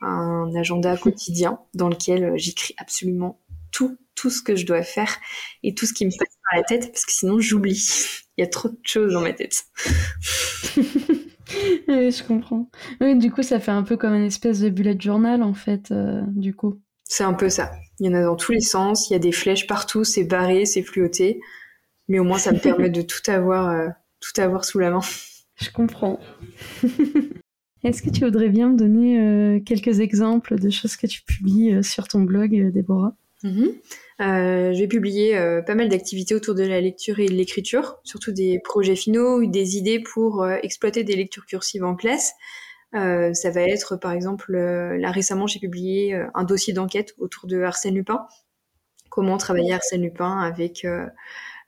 un 0.00 0.50
agenda 0.56 0.96
quotidien 1.02 1.60
dans 1.74 1.88
lequel 1.88 2.24
euh, 2.24 2.32
j'écris 2.36 2.74
absolument 2.78 3.40
tout, 3.70 3.98
tout 4.14 4.30
ce 4.30 4.42
que 4.42 4.56
je 4.56 4.66
dois 4.66 4.82
faire 4.82 5.14
et 5.62 5.74
tout 5.74 5.86
ce 5.86 5.92
qui 5.92 6.06
me 6.06 6.10
passe 6.10 6.38
par 6.50 6.58
la 6.58 6.64
tête, 6.64 6.90
parce 6.90 7.04
que 7.04 7.12
sinon 7.12 7.38
j'oublie. 7.38 7.86
Il 8.38 8.42
y 8.42 8.44
a 8.44 8.46
trop 8.46 8.68
de 8.68 8.78
choses 8.84 9.12
dans 9.12 9.20
ma 9.20 9.34
tête. 9.34 9.64
oui, 10.76 12.10
je 12.10 12.26
comprends. 12.26 12.70
Oui, 13.02 13.14
du 13.18 13.30
coup, 13.30 13.42
ça 13.42 13.60
fait 13.60 13.70
un 13.70 13.82
peu 13.82 13.98
comme 13.98 14.14
une 14.14 14.24
espèce 14.24 14.60
de 14.60 14.70
bullet 14.70 14.98
journal, 14.98 15.42
en 15.42 15.52
fait, 15.52 15.92
du 16.28 16.54
coup. 16.54 16.80
C'est 17.10 17.24
un 17.24 17.34
peu 17.34 17.48
ça. 17.48 17.72
Il 17.98 18.06
y 18.06 18.08
en 18.08 18.14
a 18.14 18.22
dans 18.22 18.36
tous 18.36 18.52
les 18.52 18.60
sens, 18.60 19.10
il 19.10 19.14
y 19.14 19.16
a 19.16 19.18
des 19.18 19.32
flèches 19.32 19.66
partout, 19.66 20.04
c'est 20.04 20.22
barré, 20.22 20.64
c'est 20.64 20.82
fluoté. 20.82 21.40
Mais 22.06 22.20
au 22.20 22.24
moins, 22.24 22.38
ça 22.38 22.52
me 22.52 22.60
permet 22.60 22.88
de 22.88 23.02
tout 23.02 23.28
avoir, 23.28 23.68
euh, 23.68 23.88
tout 24.20 24.40
avoir 24.40 24.64
sous 24.64 24.78
la 24.78 24.90
main. 24.90 25.00
Je 25.56 25.70
comprends. 25.70 26.20
Est-ce 27.82 28.00
que 28.02 28.10
tu 28.10 28.24
voudrais 28.24 28.48
bien 28.48 28.68
me 28.68 28.76
donner 28.76 29.18
euh, 29.18 29.58
quelques 29.58 29.98
exemples 29.98 30.56
de 30.56 30.70
choses 30.70 30.94
que 30.94 31.08
tu 31.08 31.22
publies 31.22 31.74
euh, 31.74 31.82
sur 31.82 32.06
ton 32.06 32.20
blog, 32.20 32.70
Déborah? 32.72 33.16
Mhm. 33.42 33.72
J'ai 34.72 34.86
publié 34.86 35.34
pas 35.66 35.74
mal 35.74 35.88
d'activités 35.88 36.34
autour 36.34 36.54
de 36.54 36.62
la 36.62 36.80
lecture 36.80 37.18
et 37.18 37.26
de 37.26 37.32
l'écriture, 37.32 37.96
surtout 38.04 38.32
des 38.32 38.60
projets 38.62 38.94
finaux 38.94 39.40
ou 39.40 39.46
des 39.46 39.78
idées 39.78 39.98
pour 39.98 40.46
exploiter 40.46 41.04
des 41.04 41.16
lectures 41.16 41.46
cursives 41.46 41.84
en 41.84 41.96
classe. 41.96 42.34
Euh, 42.94 43.32
ça 43.34 43.50
va 43.50 43.62
être, 43.62 43.96
par 43.96 44.12
exemple, 44.12 44.54
euh, 44.54 44.98
là 44.98 45.10
récemment, 45.10 45.46
j'ai 45.46 45.60
publié 45.60 46.14
euh, 46.14 46.26
un 46.34 46.44
dossier 46.44 46.72
d'enquête 46.72 47.14
autour 47.18 47.46
de 47.46 47.60
Arsène 47.62 47.94
Lupin. 47.94 48.26
Comment 49.10 49.36
travailler 49.38 49.72
Arsène 49.72 50.02
Lupin 50.02 50.40
avec 50.40 50.86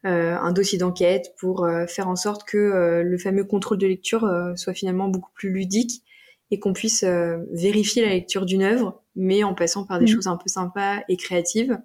un 0.05 0.53
dossier 0.53 0.79
d'enquête 0.79 1.35
pour 1.39 1.69
faire 1.89 2.09
en 2.09 2.15
sorte 2.15 2.45
que 2.45 3.03
le 3.05 3.19
fameux 3.19 3.43
contrôle 3.43 3.79
de 3.79 3.87
lecture 3.89 4.31
soit 4.55 4.75
finalement 4.75 5.09
beaucoup 5.09 5.33
plus 5.35 5.51
ludique 5.51 6.05
et 6.53 6.61
qu'on 6.61 6.73
puisse 6.73 7.03
vérifier 7.03 8.05
la 8.05 8.11
lecture 8.11 8.47
d'une 8.47 8.63
œuvre, 8.63 9.03
mais 9.17 9.43
en 9.43 9.57
passant 9.57 9.85
par 9.85 9.99
des 9.99 10.05
mmh. 10.05 10.15
choses 10.15 10.27
un 10.29 10.37
peu 10.37 10.49
sympas 10.49 11.03
et 11.09 11.17
créatives. 11.17 11.77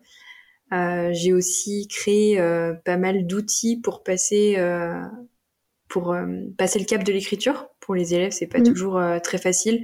j'ai 0.71 1.33
aussi 1.33 1.87
créé 1.87 2.37
pas 2.85 2.97
mal 2.97 3.25
d'outils 3.25 3.77
pour 3.77 4.03
passer 4.03 4.57
pour 5.89 6.15
passer 6.55 6.77
le 6.77 6.85
cap 6.85 7.03
de 7.03 7.11
l'écriture 7.11 7.67
pour 7.87 7.95
les 7.95 8.13
élèves, 8.13 8.33
c'est 8.33 8.47
pas 8.47 8.59
mm. 8.59 8.63
toujours 8.63 8.97
euh, 8.99 9.17
très 9.19 9.39
facile. 9.39 9.83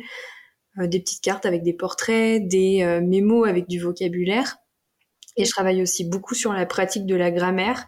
Euh, 0.78 0.88
des 0.88 1.00
petites 1.00 1.24
cartes 1.24 1.46
avec 1.46 1.64
des 1.64 1.74
portraits, 1.74 2.46
des 2.46 2.84
euh, 2.84 3.02
mémos 3.02 3.48
avec 3.48 3.68
du 3.68 3.80
vocabulaire. 3.80 4.58
Et 5.38 5.46
je 5.46 5.50
travaille 5.50 5.82
aussi 5.82 6.08
beaucoup 6.08 6.36
sur 6.36 6.54
la 6.54 6.66
pratique 6.68 7.08
de 7.08 7.16
la 7.16 7.32
grammaire 7.32 7.88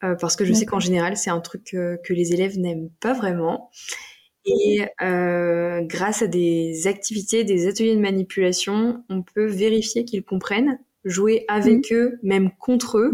parce 0.00 0.36
que 0.36 0.44
je 0.44 0.52
sais 0.52 0.64
qu'en 0.64 0.78
général, 0.78 1.16
c'est 1.16 1.28
un 1.28 1.40
truc 1.40 1.64
que 1.64 2.12
les 2.14 2.32
élèves 2.32 2.56
n'aiment 2.56 2.88
pas 3.00 3.12
vraiment. 3.12 3.68
Et 4.46 4.86
grâce 5.00 6.22
à 6.22 6.28
des 6.28 6.86
activités, 6.86 7.44
des 7.44 7.66
ateliers 7.66 7.94
de 7.94 8.00
manipulation, 8.00 9.04
on 9.10 9.22
peut 9.22 9.44
vérifier 9.44 10.06
qu'ils 10.06 10.22
comprennent, 10.22 10.78
jouer 11.04 11.44
avec 11.48 11.90
mm. 11.90 11.94
eux, 11.94 12.18
même 12.22 12.52
contre 12.58 12.96
eux, 12.98 13.12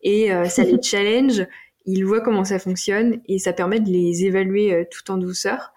et 0.00 0.30
ça 0.48 0.64
les 0.64 0.78
challenge. 0.82 1.46
Ils 1.84 2.04
voient 2.04 2.22
comment 2.22 2.44
ça 2.44 2.58
fonctionne 2.58 3.20
et 3.26 3.38
ça 3.38 3.52
permet 3.52 3.78
de 3.78 3.90
les 3.90 4.24
évaluer 4.24 4.88
tout 4.90 5.12
en 5.12 5.18
douceur. 5.18 5.72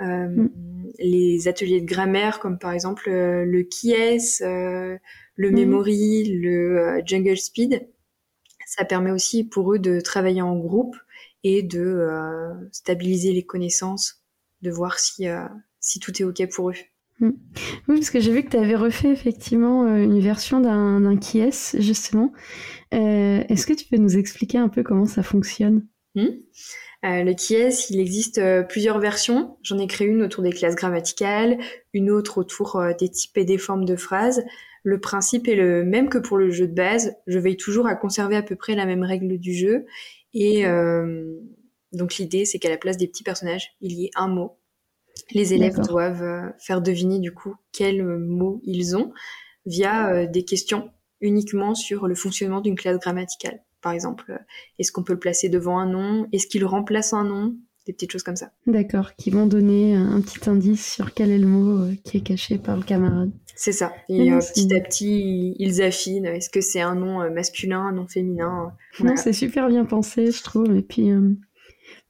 Euh, 0.00 0.28
mm. 0.28 0.50
Les 0.98 1.48
ateliers 1.48 1.80
de 1.80 1.86
grammaire, 1.86 2.40
comme 2.40 2.58
par 2.58 2.72
exemple 2.72 3.10
euh, 3.10 3.44
le 3.44 3.62
Kies, 3.62 4.42
euh, 4.42 4.96
le 5.34 5.50
mm. 5.50 5.54
Memory, 5.54 6.38
le 6.40 7.02
Jungle 7.04 7.36
Speed, 7.36 7.88
ça 8.66 8.84
permet 8.84 9.10
aussi 9.10 9.44
pour 9.44 9.72
eux 9.72 9.78
de 9.78 10.00
travailler 10.00 10.42
en 10.42 10.56
groupe 10.56 10.96
et 11.44 11.62
de 11.62 12.08
stabiliser 12.72 13.32
les 13.32 13.44
connaissances, 13.44 14.24
de 14.62 14.70
voir 14.70 14.98
si, 14.98 15.26
si 15.78 16.00
tout 16.00 16.20
est 16.20 16.24
OK 16.24 16.42
pour 16.52 16.70
eux. 16.70 16.74
Mm. 17.20 17.30
Oui, 17.88 17.96
parce 17.96 18.10
que 18.10 18.18
j'ai 18.18 18.32
vu 18.32 18.42
que 18.42 18.50
tu 18.50 18.56
avais 18.56 18.74
refait 18.74 19.10
effectivement 19.12 19.86
une 19.86 20.18
version 20.18 20.60
d'un 20.60 21.16
Kies, 21.16 21.76
justement. 21.78 22.32
Est-ce 22.90 23.66
que 23.66 23.74
tu 23.74 23.86
peux 23.86 23.98
nous 23.98 24.16
expliquer 24.16 24.58
un 24.58 24.68
peu 24.68 24.82
comment 24.82 25.06
ça 25.06 25.22
fonctionne? 25.22 25.86
Euh, 27.04 27.22
le 27.22 27.34
KIES, 27.34 27.90
il 27.90 28.00
existe 28.00 28.38
euh, 28.38 28.62
plusieurs 28.62 28.98
versions. 28.98 29.56
J'en 29.62 29.78
ai 29.78 29.86
créé 29.86 30.08
une 30.08 30.22
autour 30.22 30.42
des 30.42 30.50
classes 30.50 30.74
grammaticales, 30.74 31.58
une 31.92 32.10
autre 32.10 32.38
autour 32.38 32.76
euh, 32.76 32.92
des 32.98 33.08
types 33.08 33.36
et 33.36 33.44
des 33.44 33.58
formes 33.58 33.84
de 33.84 33.96
phrases. 33.96 34.44
Le 34.82 35.00
principe 35.00 35.46
est 35.48 35.54
le 35.56 35.84
même 35.84 36.08
que 36.08 36.18
pour 36.18 36.36
le 36.36 36.50
jeu 36.50 36.66
de 36.66 36.74
base. 36.74 37.14
Je 37.26 37.38
veille 37.38 37.56
toujours 37.56 37.86
à 37.86 37.94
conserver 37.94 38.36
à 38.36 38.42
peu 38.42 38.56
près 38.56 38.74
la 38.74 38.86
même 38.86 39.02
règle 39.02 39.38
du 39.38 39.52
jeu. 39.52 39.84
Et 40.32 40.64
donc 41.92 42.16
l'idée, 42.16 42.44
c'est 42.44 42.58
qu'à 42.58 42.68
la 42.68 42.76
place 42.76 42.96
des 42.96 43.08
petits 43.08 43.24
personnages, 43.24 43.74
il 43.80 43.92
y 43.94 44.04
ait 44.04 44.10
un 44.14 44.28
mot. 44.28 44.58
Les 45.32 45.54
élèves 45.54 45.80
doivent 45.80 46.52
faire 46.60 46.82
deviner 46.82 47.18
du 47.18 47.32
coup 47.32 47.56
quel 47.72 48.04
mot 48.04 48.60
ils 48.64 48.96
ont 48.96 49.12
via 49.64 50.26
des 50.26 50.44
questions 50.44 50.90
uniquement 51.20 51.74
sur 51.74 52.06
le 52.06 52.14
fonctionnement 52.14 52.60
d'une 52.60 52.76
classe 52.76 52.98
grammaticale. 53.00 53.64
Par 53.86 53.92
exemple, 53.92 54.36
est-ce 54.80 54.90
qu'on 54.90 55.04
peut 55.04 55.12
le 55.12 55.20
placer 55.20 55.48
devant 55.48 55.78
un 55.78 55.86
nom 55.86 56.26
Est-ce 56.32 56.48
qu'il 56.48 56.64
remplace 56.64 57.12
un 57.12 57.22
nom 57.22 57.54
Des 57.86 57.92
petites 57.92 58.10
choses 58.10 58.24
comme 58.24 58.34
ça. 58.34 58.50
D'accord, 58.66 59.14
qui 59.14 59.30
vont 59.30 59.46
donner 59.46 59.94
un 59.94 60.20
petit 60.22 60.50
indice 60.50 60.84
sur 60.92 61.14
quel 61.14 61.30
est 61.30 61.38
le 61.38 61.46
mot 61.46 61.86
qui 62.02 62.16
est 62.16 62.20
caché 62.20 62.58
par 62.58 62.76
le 62.76 62.82
camarade. 62.82 63.30
C'est 63.54 63.70
ça. 63.70 63.92
Et 64.08 64.28
petit 64.30 64.74
à 64.74 64.80
petit, 64.80 65.54
ils 65.60 65.82
affinent. 65.82 66.26
Est-ce 66.26 66.50
que 66.50 66.60
c'est 66.60 66.80
un 66.80 66.96
nom 66.96 67.30
masculin, 67.30 67.80
un 67.80 67.92
nom 67.92 68.08
féminin 68.08 68.72
Non, 68.98 69.14
c'est 69.14 69.32
super 69.32 69.68
bien 69.68 69.84
pensé, 69.84 70.32
je 70.32 70.42
trouve. 70.42 70.74
Et 70.74 70.82
puis, 70.82 71.12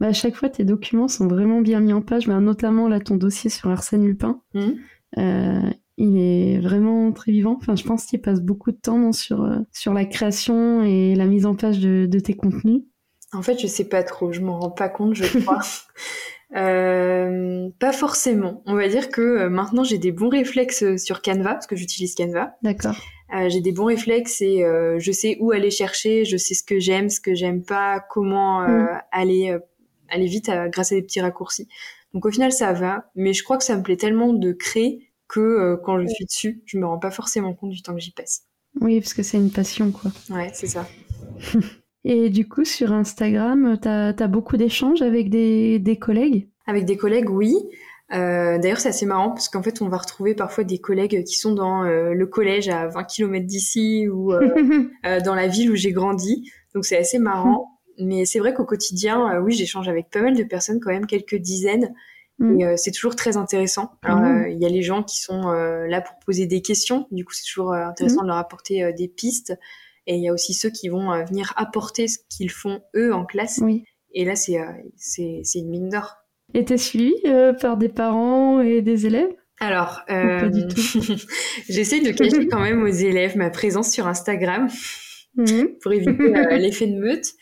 bah, 0.01 0.07
à 0.07 0.13
chaque 0.15 0.37
fois, 0.37 0.49
tes 0.49 0.65
documents 0.65 1.09
sont 1.09 1.29
vraiment 1.29 1.61
bien 1.61 1.81
mis 1.81 1.93
en 1.93 2.01
page, 2.01 2.27
bah, 2.27 2.41
notamment 2.41 2.89
là, 2.89 3.01
ton 3.01 3.17
dossier 3.17 3.51
sur 3.51 3.69
Arsène 3.69 4.07
Lupin. 4.07 4.41
Mmh. 4.55 4.71
Euh, 5.19 5.71
il 5.99 6.19
est 6.19 6.59
vraiment 6.61 7.13
très 7.13 7.33
vivant. 7.33 7.57
Enfin, 7.57 7.75
je 7.75 7.85
pense 7.85 8.07
qu'il 8.07 8.21
passe 8.21 8.41
beaucoup 8.41 8.71
de 8.71 8.77
temps 8.77 9.13
sur, 9.13 9.43
euh, 9.43 9.59
sur 9.73 9.95
la 9.95 10.05
création 10.05 10.83
et 10.83 11.15
la 11.15 11.27
mise 11.27 11.47
en 11.47 11.55
page 11.55 11.81
de, 11.81 12.19
tes 12.19 12.35
contenus. 12.35 12.83
En 13.33 13.43
fait, 13.43 13.59
je 13.59 13.67
sais 13.67 13.89
pas 13.89 14.03
trop, 14.03 14.33
je 14.33 14.41
m'en 14.41 14.59
rends 14.59 14.71
pas 14.71 14.89
compte, 14.89 15.15
je 15.15 15.39
crois. 15.41 15.61
euh, 16.57 17.69
pas 17.79 17.93
forcément. 17.93 18.63
On 18.67 18.75
va 18.75 18.89
dire 18.89 19.11
que 19.11 19.21
euh, 19.21 19.49
maintenant 19.49 19.85
j'ai 19.85 19.99
des 19.99 20.13
bons 20.13 20.29
réflexes 20.29 20.97
sur 20.97 21.23
Canva, 21.23 21.55
parce 21.55 21.67
que 21.67 21.77
j'utilise 21.77 22.15
Canva. 22.15 22.55
D'accord. 22.63 22.97
Euh, 23.35 23.49
j'ai 23.49 23.61
des 23.61 23.73
bons 23.73 23.87
réflexes 23.87 24.41
et 24.41 24.63
je 24.99 25.13
sais 25.13 25.37
où 25.41 25.51
aller 25.51 25.71
chercher, 25.71 26.25
je 26.25 26.37
sais 26.37 26.55
ce 26.55 26.63
que 26.63 26.79
j'aime, 26.79 27.09
ce 27.09 27.21
que 27.21 27.35
j'aime 27.35 27.65
pas, 27.65 28.01
comment 28.11 28.61
mmh. 28.61 29.01
aller 29.11 29.59
aller 30.09 30.27
vite 30.27 30.49
grâce 30.69 30.93
à 30.93 30.95
des 30.95 31.03
petits 31.03 31.21
raccourcis. 31.21 31.67
Donc 32.15 32.25
au 32.25 32.31
final 32.31 32.53
ça 32.53 32.73
va, 32.73 33.11
mais 33.17 33.33
je 33.33 33.43
crois 33.43 33.57
que 33.57 33.65
ça 33.65 33.77
me 33.77 33.83
plaît 33.83 33.97
tellement 33.97 34.33
de 34.33 34.53
créer 34.53 35.11
que 35.29 35.41
euh, 35.41 35.77
quand 35.77 36.01
je 36.01 36.07
suis 36.07 36.25
dessus, 36.25 36.63
je 36.67 36.79
me 36.79 36.87
rends 36.87 36.99
pas 36.99 37.11
forcément 37.11 37.55
compte 37.55 37.71
du 37.71 37.83
temps 37.83 37.95
que 37.95 38.01
j'y 38.01 38.13
passe. 38.13 38.43
Oui, 38.81 39.01
parce 39.01 39.15
que 39.15 39.23
c'est 39.23 39.39
une 39.39 39.51
passion 39.51 39.91
quoi. 39.91 40.11
Ouais, 40.31 40.51
c'est 40.55 40.67
ça. 40.67 40.87
Et 42.09 42.31
du 42.31 42.49
coup, 42.49 42.65
sur 42.65 42.93
Instagram, 42.93 43.79
tu 43.83 43.89
as, 43.89 44.29
beaucoup 44.29 44.57
d'échanges 44.57 45.03
avec 45.03 45.29
des, 45.29 45.81
des, 45.81 45.97
collègues? 45.97 46.49
Avec 46.69 46.85
des 46.85 46.97
collègues, 46.97 47.29
oui. 47.29 47.57
Euh, 48.13 48.59
D'ailleurs, 48.59 48.79
c'est 48.79 48.91
assez 48.91 49.07
marrant 49.07 49.31
parce 49.31 49.49
qu'en 49.49 49.63
fait, 49.63 49.83
on 49.83 49.89
va 49.89 49.97
retrouver 49.97 50.37
parfois 50.37 50.63
des 50.63 50.79
collègues 50.79 51.25
qui 51.25 51.35
sont 51.35 51.53
dans 51.53 51.83
euh, 51.83 52.15
le 52.15 52.27
collège 52.27 52.69
à 52.69 52.87
20 52.87 53.03
km 53.05 53.45
d'ici 53.45 54.07
ou 54.09 54.33
euh, 54.33 55.21
dans 55.25 55.35
la 55.35 55.49
ville 55.49 55.73
où 55.73 55.75
j'ai 55.75 55.91
grandi. 55.91 56.49
Donc, 56.75 56.85
c'est 56.85 56.97
assez 56.97 57.19
marrant. 57.19 57.73
Mais 57.99 58.25
c'est 58.25 58.39
vrai 58.39 58.55
qu'au 58.55 58.67
quotidien, 58.67 59.41
oui, 59.41 59.53
j'échange 59.53 59.89
avec 59.89 60.11
pas 60.11 60.21
mal 60.21 60.37
de 60.37 60.45
personnes, 60.45 60.79
quand 60.81 60.93
même 60.93 61.07
quelques 61.07 61.37
dizaines. 61.37 61.95
Mm. 62.39 62.61
Et 62.61 62.65
euh, 62.65 62.75
c'est 62.77 62.91
toujours 62.91 63.17
très 63.17 63.37
intéressant. 63.37 63.93
Ah 64.03 64.23
euh, 64.23 64.49
il 64.49 64.61
y 64.61 64.67
a 64.67 64.69
les 64.69 64.83
gens 64.83 65.03
qui 65.03 65.19
sont 65.19 65.43
là 65.51 66.01
pour 66.01 66.17
poser 66.25 66.47
des 66.47 66.63
questions. 66.63 67.07
Du 67.11 67.25
coup, 67.25 67.33
c'est 67.33 67.47
toujours 67.49 67.73
intéressant 67.73 68.23
mm. 68.23 68.25
de 68.25 68.29
leur 68.29 68.39
apporter 68.39 68.93
des 68.93 69.09
pistes. 69.09 69.55
Et 70.07 70.17
il 70.17 70.23
y 70.23 70.29
a 70.29 70.33
aussi 70.33 70.55
ceux 70.55 70.71
qui 70.71 70.89
vont 70.89 71.25
venir 71.25 71.53
apporter 71.57 72.07
ce 72.07 72.19
qu'ils 72.31 72.51
font 72.51 72.81
eux 72.95 73.13
en 73.13 73.25
classe. 73.25 73.59
Oui. 73.63 73.85
Et 74.13 74.25
là, 74.25 74.37
c'est 74.37 74.59
une 75.55 75.69
mine 75.69 75.89
d'or. 75.89 76.17
Et 76.55 76.65
t'es 76.65 76.77
suivi 76.77 77.15
par 77.61 77.77
des 77.77 77.89
parents 77.89 78.61
et 78.61 78.83
des 78.83 79.07
élèves? 79.07 79.35
Alors, 79.59 80.03
euh, 80.11 80.51
j'essaye 81.69 82.03
de 82.03 82.11
cacher 82.11 82.47
quand 82.47 82.61
même 82.61 82.83
aux 82.83 82.89
élèves 82.89 83.37
ma 83.37 83.51
présence 83.51 83.91
sur 83.91 84.07
Instagram 84.07 84.69
pour 85.83 85.93
éviter 85.93 86.33
l'effet 86.59 86.87
de 86.87 86.99
meute. 86.99 87.33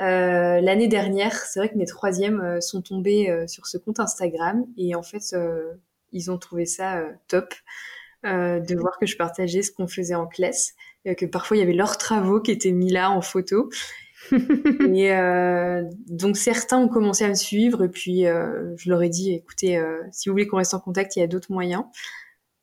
Euh, 0.00 0.60
l'année 0.60 0.88
dernière, 0.88 1.34
c'est 1.34 1.58
vrai 1.58 1.68
que 1.68 1.76
mes 1.76 1.86
troisièmes 1.86 2.40
euh, 2.40 2.60
sont 2.60 2.82
tombés 2.82 3.30
euh, 3.30 3.46
sur 3.48 3.66
ce 3.66 3.78
compte 3.78 3.98
Instagram 3.98 4.64
et 4.76 4.94
en 4.94 5.02
fait, 5.02 5.34
ils 6.12 6.30
ont 6.30 6.38
trouvé 6.38 6.66
ça 6.66 7.02
top 7.28 7.54
de 8.24 8.76
voir 8.76 8.98
que 8.98 9.06
je 9.06 9.16
partageais 9.16 9.62
ce 9.62 9.70
qu'on 9.70 9.86
faisait 9.86 10.14
en 10.14 10.26
classe, 10.26 10.74
que 11.04 11.26
parfois 11.26 11.56
il 11.56 11.60
y 11.60 11.62
avait 11.62 11.72
leurs 11.72 11.98
travaux 11.98 12.40
qui 12.40 12.50
étaient 12.50 12.72
mis 12.72 12.90
là 12.90 13.10
en 13.10 13.20
photo. 13.20 13.70
et 14.32 15.12
donc 16.08 16.36
certains 16.36 16.78
ont 16.78 16.88
commencé 16.88 17.24
à 17.24 17.28
me 17.28 17.34
suivre 17.34 17.84
et 17.84 17.88
puis 17.88 18.22
je 18.22 18.90
leur 18.90 19.02
ai 19.02 19.08
dit 19.08 19.34
écoutez 19.34 19.80
si 20.10 20.28
vous 20.28 20.32
voulez 20.32 20.46
qu'on 20.46 20.56
reste 20.56 20.74
en 20.74 20.80
contact 20.80 21.14
il 21.16 21.20
y 21.20 21.22
a 21.22 21.26
d'autres 21.26 21.52
moyens. 21.52 21.84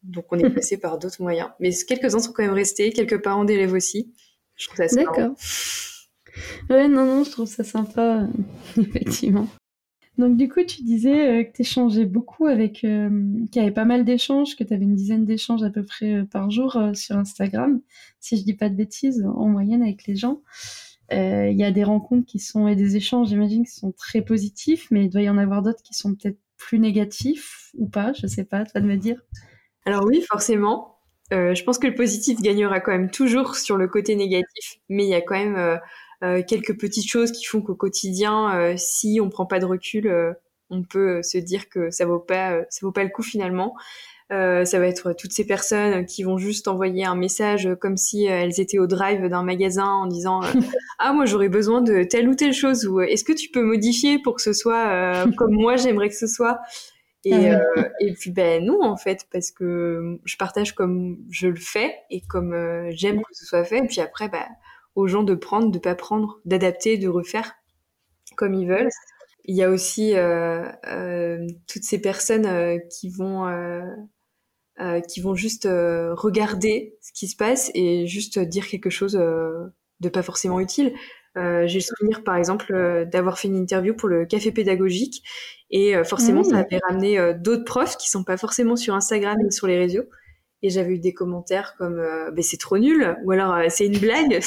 Donc 0.03 0.25
on 0.31 0.39
est 0.39 0.49
passé 0.53 0.77
par 0.77 0.97
d'autres 0.97 1.21
moyens. 1.21 1.49
Mais 1.59 1.69
quelques-uns 1.87 2.19
sont 2.19 2.33
quand 2.33 2.43
même 2.43 2.53
restés 2.53 2.91
quelques 2.91 3.21
parents 3.21 3.45
d'élèves 3.45 3.73
aussi. 3.73 4.13
Je 4.55 4.67
trouve 4.67 4.85
ça 4.85 4.95
d'accord 4.95 5.35
Ouais, 6.69 6.87
non, 6.87 7.05
non, 7.05 7.23
je 7.23 7.31
trouve 7.31 7.47
ça 7.47 7.63
sympa, 7.63 8.27
effectivement. 8.77 9.47
Donc 10.17 10.37
du 10.37 10.47
coup, 10.47 10.63
tu 10.63 10.81
disais 10.83 11.41
euh, 11.41 11.43
que 11.43 11.51
tu 11.53 11.61
échangeais 11.63 12.05
beaucoup 12.05 12.45
avec, 12.45 12.83
euh, 12.85 13.09
qu'il 13.51 13.61
y 13.61 13.65
avait 13.65 13.73
pas 13.73 13.85
mal 13.85 14.05
d'échanges, 14.05 14.55
que 14.55 14.63
tu 14.63 14.73
avais 14.73 14.85
une 14.85 14.95
dizaine 14.95 15.25
d'échanges 15.25 15.63
à 15.63 15.69
peu 15.69 15.83
près 15.83 16.13
euh, 16.13 16.25
par 16.25 16.49
jour 16.49 16.79
sur 16.93 17.17
Instagram, 17.17 17.81
si 18.21 18.37
je 18.37 18.43
dis 18.43 18.53
pas 18.53 18.69
de 18.69 18.75
bêtises, 18.75 19.25
en 19.35 19.47
moyenne 19.47 19.81
avec 19.81 20.05
les 20.07 20.15
gens. 20.15 20.41
Il 21.11 21.55
y 21.55 21.63
a 21.63 21.71
des 21.71 21.83
rencontres 21.83 22.25
qui 22.25 22.39
sont 22.39 22.67
et 22.67 22.75
des 22.75 22.95
échanges, 22.95 23.29
j'imagine, 23.29 23.65
qui 23.65 23.71
sont 23.71 23.91
très 23.91 24.21
positifs, 24.21 24.87
mais 24.89 25.05
il 25.05 25.09
doit 25.09 25.21
y 25.21 25.29
en 25.29 25.37
avoir 25.37 25.61
d'autres 25.61 25.83
qui 25.83 25.93
sont 25.93 26.15
peut-être 26.15 26.39
plus 26.57 26.79
négatifs 26.79 27.71
ou 27.77 27.87
pas, 27.87 28.11
je 28.13 28.25
sais 28.25 28.43
pas, 28.43 28.65
toi 28.65 28.81
de 28.81 28.87
me 28.87 28.95
dire. 28.95 29.21
Alors 29.85 30.03
oui, 30.05 30.23
forcément. 30.27 30.97
je 31.31 31.63
pense 31.63 31.77
que 31.77 31.85
le 31.85 31.93
positif 31.93 32.41
gagnera 32.41 32.79
quand 32.79 32.91
même 32.91 33.11
toujours 33.11 33.55
sur 33.55 33.77
le 33.77 33.87
côté 33.87 34.15
négatif, 34.15 34.79
mais 34.89 35.03
il 35.03 35.09
y 35.09 35.13
a 35.13 35.21
quand 35.21 35.35
même 35.35 35.57
euh, 35.57 35.77
quelques 36.22 36.79
petites 36.79 37.10
choses 37.10 37.31
qui 37.31 37.45
font 37.45 37.62
qu'au 37.62 37.75
quotidien, 37.75 38.55
euh, 38.55 38.74
si 38.77 39.19
on 39.22 39.29
prend 39.29 39.45
pas 39.45 39.60
de 39.60 39.65
recul, 39.65 40.07
euh, 40.07 40.34
on 40.69 40.84
peut 40.84 41.22
se 41.22 41.38
dire 41.38 41.69
que 41.69 41.91
ça 41.91 42.05
vaut 42.05 42.19
pas, 42.19 42.62
ça 42.69 42.79
vaut 42.86 42.91
pas 42.91 43.03
le 43.03 43.10
coup 43.10 43.24
finalement. 43.24 43.75
Euh, 44.31 44.65
ça 44.65 44.79
va 44.79 44.88
être 44.88 45.13
toutes 45.13 45.34
ces 45.34 45.45
personnes 45.45 46.07
qui 46.07 46.24
vont 46.24 46.39
juste 46.39 46.67
envoyer 46.67 47.05
un 47.05 47.13
message 47.13 47.69
comme 47.79 47.95
si 47.95 48.25
elles 48.25 48.60
étaient 48.60 48.79
au 48.79 48.88
drive 48.88 49.27
d'un 49.27 49.43
magasin 49.43 49.86
en 49.86 50.07
disant 50.07 50.41
ah 50.98 51.13
moi 51.13 51.25
j'aurais 51.25 51.50
besoin 51.50 51.81
de 51.81 52.01
telle 52.01 52.27
ou 52.27 52.34
telle 52.34 52.53
chose 52.53 52.88
ou 52.88 53.01
est-ce 53.01 53.24
que 53.24 53.34
tu 53.34 53.50
peux 53.50 53.62
modifier 53.62 54.17
pour 54.17 54.34
que 54.34 54.41
ce 54.41 54.51
soit 54.51 55.27
comme 55.38 55.53
moi 55.53 55.75
j'aimerais 55.75 56.10
que 56.10 56.15
ce 56.15 56.25
soit? 56.25 56.60
Et, 57.24 57.51
ah 57.51 57.62
et 58.00 58.13
puis 58.13 58.31
ben 58.31 58.65
non 58.65 58.84
en 58.84 58.98
fait 58.98 59.27
parce 59.31 59.51
que 59.51 60.17
je 60.25 60.38
partage 60.38 60.74
comme 60.74 61.19
je 61.29 61.48
le 61.48 61.60
fais 61.60 61.93
et 62.10 62.22
comme 62.22 62.55
j'aime 62.89 63.22
que 63.22 63.34
ce 63.34 63.45
soit 63.45 63.63
fait. 63.63 63.77
Et 63.77 63.88
puis 63.88 64.01
après 64.01 64.27
ben 64.27 64.45
aux 64.95 65.07
gens 65.07 65.23
de 65.23 65.35
prendre, 65.35 65.71
de 65.71 65.79
pas 65.79 65.95
prendre, 65.95 66.39
d'adapter, 66.45 66.97
de 66.97 67.07
refaire 67.07 67.55
comme 68.35 68.53
ils 68.53 68.67
veulent. 68.67 68.89
Il 69.45 69.55
y 69.55 69.63
a 69.63 69.69
aussi 69.69 70.15
euh, 70.15 70.63
euh, 70.87 71.45
toutes 71.67 71.83
ces 71.83 72.01
personnes 72.01 72.45
euh, 72.45 72.77
qui 72.89 73.09
vont 73.09 73.45
qui 75.07 75.21
vont 75.21 75.35
juste 75.35 75.65
regarder 75.65 76.97
ce 76.99 77.13
qui 77.13 77.29
se 77.29 77.37
passe 77.37 77.71
et 77.73 78.07
juste 78.07 78.39
dire 78.39 78.67
quelque 78.67 78.89
chose 78.89 79.13
de 79.13 80.09
pas 80.09 80.21
forcément 80.21 80.59
utile. 80.59 80.93
J'ai 81.35 81.79
le 81.79 81.79
souvenir, 81.79 82.25
par 82.25 82.35
exemple, 82.35 83.07
d'avoir 83.09 83.39
fait 83.39 83.47
une 83.47 83.55
interview 83.55 83.95
pour 83.95 84.09
le 84.09 84.25
café 84.25 84.51
pédagogique 84.51 85.23
et 85.69 85.95
forcément, 86.03 86.43
ça 86.43 86.57
avait 86.57 86.79
ramené 86.89 87.33
d'autres 87.35 87.63
profs 87.63 87.95
qui 87.95 88.09
sont 88.09 88.25
pas 88.25 88.35
forcément 88.35 88.75
sur 88.75 88.93
Instagram 88.95 89.37
et 89.47 89.51
sur 89.51 89.65
les 89.65 89.77
réseaux. 89.77 90.03
Et 90.61 90.69
j'avais 90.69 90.95
eu 90.95 90.99
des 90.99 91.13
commentaires 91.13 91.75
comme 91.77 91.95
bah, 91.95 92.41
c'est 92.41 92.59
trop 92.59 92.77
nul 92.77 93.15
ou 93.23 93.31
alors 93.31 93.57
c'est 93.69 93.85
une 93.85 93.97
blague. 93.97 94.41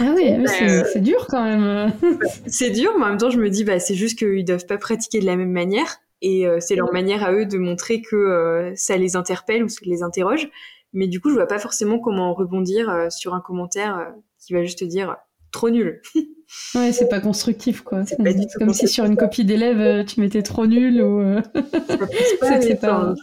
Ah 0.00 0.12
oui, 0.16 0.30
euh, 0.30 0.84
c'est 0.92 1.00
dur 1.00 1.26
quand 1.28 1.42
même. 1.42 1.92
c'est 2.46 2.70
dur, 2.70 2.92
mais 2.98 3.04
en 3.04 3.08
même 3.10 3.18
temps, 3.18 3.30
je 3.30 3.38
me 3.38 3.50
dis, 3.50 3.64
bah, 3.64 3.80
c'est 3.80 3.94
juste 3.94 4.18
qu'ils 4.18 4.44
doivent 4.44 4.66
pas 4.66 4.78
pratiquer 4.78 5.20
de 5.20 5.26
la 5.26 5.36
même 5.36 5.52
manière. 5.52 5.98
Et 6.20 6.46
euh, 6.46 6.58
c'est 6.60 6.74
leur 6.74 6.92
manière 6.92 7.22
à 7.24 7.32
eux 7.32 7.46
de 7.46 7.58
montrer 7.58 8.02
que 8.02 8.16
euh, 8.16 8.72
ça 8.74 8.96
les 8.96 9.16
interpelle 9.16 9.64
ou 9.64 9.68
ça 9.68 9.80
les 9.84 10.02
interroge. 10.02 10.48
Mais 10.92 11.06
du 11.06 11.20
coup, 11.20 11.30
je 11.30 11.34
vois 11.34 11.46
pas 11.46 11.58
forcément 11.58 11.98
comment 11.98 12.32
rebondir 12.34 13.08
sur 13.10 13.34
un 13.34 13.40
commentaire 13.40 14.12
qui 14.38 14.54
va 14.54 14.64
juste 14.64 14.84
dire 14.84 15.16
trop 15.52 15.70
nul. 15.70 16.00
ouais, 16.74 16.92
c'est 16.92 17.08
pas 17.08 17.20
constructif, 17.20 17.82
quoi. 17.82 18.04
C'est 18.06 18.16
comme 18.58 18.72
si 18.72 18.88
sur 18.88 19.04
une 19.04 19.16
copie 19.16 19.44
d'élève, 19.44 20.04
tu 20.06 20.20
mettais 20.20 20.42
trop 20.42 20.66
nul 20.66 21.02
ou. 21.02 21.22
c'est 22.42 22.80
pas, 22.80 23.14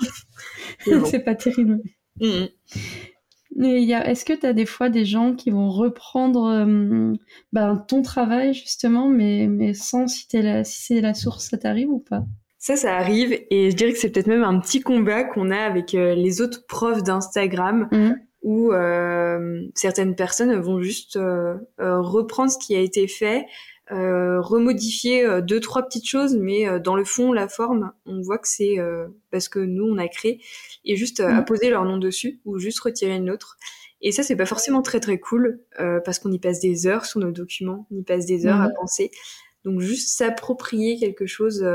c'est 1.06 1.20
pas 1.20 1.36
terrible. 1.36 1.82
Mmh. 2.22 2.46
Est-ce 3.63 4.25
que 4.25 4.33
tu 4.33 4.45
as 4.45 4.53
des 4.53 4.65
fois 4.65 4.89
des 4.89 5.05
gens 5.05 5.33
qui 5.33 5.50
vont 5.50 5.69
reprendre 5.69 6.45
euh, 6.45 7.13
ben, 7.53 7.77
ton 7.88 8.01
travail 8.01 8.53
justement, 8.53 9.07
mais, 9.07 9.47
mais 9.47 9.74
sans 9.74 10.05
la, 10.33 10.63
si 10.63 10.81
c'est 10.81 11.01
la 11.01 11.13
source, 11.13 11.50
ça 11.50 11.57
t'arrive 11.57 11.89
ou 11.89 12.00
pas? 12.00 12.24
Ça, 12.57 12.75
ça 12.75 12.95
arrive 12.95 13.31
et 13.50 13.71
je 13.71 13.75
dirais 13.75 13.93
que 13.93 14.00
c'est 14.00 14.09
peut-être 14.09 14.27
même 14.27 14.43
un 14.43 14.59
petit 14.59 14.81
combat 14.81 15.24
qu'on 15.24 15.51
a 15.51 15.59
avec 15.59 15.93
euh, 15.93 16.15
les 16.15 16.41
autres 16.41 16.65
profs 16.67 17.03
d'Instagram 17.03 17.88
mmh. 17.91 18.12
où 18.41 18.74
euh, 18.74 19.62
certaines 19.75 20.15
personnes 20.15 20.53
vont 20.59 20.81
juste 20.81 21.17
reprendre 21.77 22.51
ce 22.51 22.57
qui 22.57 22.75
a 22.75 22.79
été 22.79 23.07
fait, 23.07 23.45
remodifier 23.92 25.25
euh, 25.25 25.42
deux 25.42 25.60
trois 25.60 25.84
petites 25.84 26.08
choses, 26.08 26.36
mais 26.36 26.68
euh, 26.68 26.80
dans 26.80 26.96
le 26.96 27.06
fond, 27.06 27.32
la 27.32 27.48
forme, 27.48 27.92
on 28.06 28.22
voit 28.22 28.38
que 28.38 28.48
c'est 28.48 28.77
parce 29.32 29.50
que 29.50 29.60
nous 29.60 29.86
on 29.86 29.98
a 29.98 30.08
créé 30.08 30.42
et 30.84 30.96
juste 30.96 31.20
à 31.20 31.30
mm. 31.30 31.38
apposer 31.38 31.70
leur 31.70 31.86
nom 31.86 31.98
dessus 31.98 32.42
ou 32.46 32.58
juste 32.58 32.80
retirer 32.80 33.15
une 33.15 33.30
autre. 33.30 33.58
Et 34.01 34.12
ça, 34.12 34.24
c'est 34.24 34.36
pas 34.36 34.46
forcément 34.46 34.82
très 34.82 35.00
très 35.00 35.20
cool 35.20 35.62
parce 35.77 36.20
qu'on 36.20 36.32
y 36.32 36.39
passe 36.39 36.60
des 36.60 36.88
heures 36.88 37.06
sur 37.06 37.20
nos 37.20 37.32
documents, 37.32 37.88
on 37.92 37.98
y 37.98 38.04
passe 38.04 38.25
des 38.25 38.46
heures 38.46 38.62
à 38.62 38.70
mm. 38.70 38.74
penser. 38.80 39.12
Donc 39.63 39.80
juste 39.82 40.15
s'approprier 40.15 40.98
quelque 40.98 41.25
chose 41.25 41.65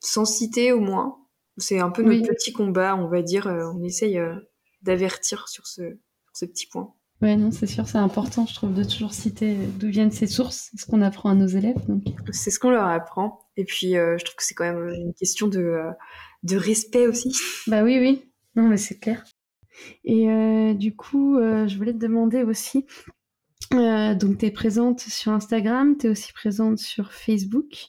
sans 0.00 0.24
citer 0.24 0.72
au 0.72 0.80
moins, 0.80 1.18
c'est 1.58 1.80
un 1.80 1.90
peu 1.90 2.02
notre 2.02 2.28
petit 2.28 2.52
combat, 2.52 2.96
on 2.96 3.08
va 3.08 3.22
dire. 3.22 3.46
on 3.46 3.82
essaye 3.82 4.20
d'avertir 4.82 5.48
sur 5.48 5.66
ce, 5.66 5.82
sur 5.82 6.32
ce 6.34 6.44
petit 6.44 6.66
point. 6.66 6.95
Ouais, 7.22 7.36
non, 7.36 7.50
c'est 7.50 7.66
sûr, 7.66 7.88
c'est 7.88 7.96
important, 7.96 8.44
je 8.46 8.54
trouve, 8.54 8.74
de 8.74 8.84
toujours 8.84 9.14
citer 9.14 9.56
d'où 9.78 9.88
viennent 9.88 10.10
ces 10.10 10.26
sources, 10.26 10.70
ce 10.76 10.84
qu'on 10.84 11.00
apprend 11.00 11.30
à 11.30 11.34
nos 11.34 11.46
élèves. 11.46 11.78
C'est 12.30 12.50
ce 12.50 12.58
qu'on 12.58 12.70
leur 12.70 12.86
apprend. 12.86 13.40
Et 13.56 13.64
puis, 13.64 13.96
euh, 13.96 14.18
je 14.18 14.24
trouve 14.24 14.36
que 14.36 14.44
c'est 14.44 14.54
quand 14.54 14.64
même 14.64 14.88
une 14.88 15.14
question 15.14 15.48
de, 15.48 15.60
euh, 15.60 15.90
de 16.42 16.56
respect 16.56 17.06
aussi. 17.06 17.32
Bah 17.66 17.82
oui, 17.82 17.98
oui. 17.98 18.22
Non, 18.54 18.68
mais 18.68 18.76
c'est 18.76 18.98
clair. 18.98 19.24
Et 20.04 20.30
euh, 20.30 20.74
du 20.74 20.94
coup, 20.94 21.38
je 21.38 21.76
voulais 21.76 21.92
te 21.92 21.98
demander 21.98 22.42
aussi, 22.42 22.86
donc 23.70 24.38
tu 24.38 24.46
es 24.46 24.50
présente 24.50 25.00
sur 25.00 25.32
Instagram, 25.32 25.96
tu 25.98 26.06
es 26.06 26.10
aussi 26.10 26.32
présente 26.32 26.78
sur 26.78 27.12
Facebook. 27.12 27.88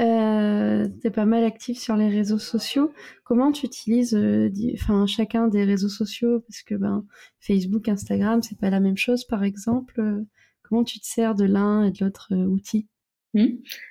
Euh, 0.00 0.88
tu 1.00 1.06
es 1.06 1.10
pas 1.10 1.24
mal 1.24 1.44
active 1.44 1.78
sur 1.78 1.96
les 1.96 2.08
réseaux 2.08 2.38
sociaux. 2.38 2.92
Comment 3.22 3.52
tu 3.52 3.66
utilises 3.66 4.14
euh, 4.14 4.50
enfin, 4.74 5.06
chacun 5.06 5.46
des 5.46 5.64
réseaux 5.64 5.88
sociaux? 5.88 6.40
Parce 6.40 6.62
que 6.62 6.74
ben, 6.74 7.06
Facebook, 7.40 7.88
Instagram, 7.88 8.42
c'est 8.42 8.58
pas 8.58 8.70
la 8.70 8.80
même 8.80 8.96
chose, 8.96 9.24
par 9.24 9.44
exemple. 9.44 10.00
Euh, 10.00 10.22
comment 10.62 10.84
tu 10.84 10.98
te 10.98 11.06
sers 11.06 11.34
de 11.34 11.44
l'un 11.44 11.84
et 11.84 11.92
de 11.92 12.04
l'autre 12.04 12.28
euh, 12.32 12.44
outil? 12.46 12.88
Mmh. 13.34 13.46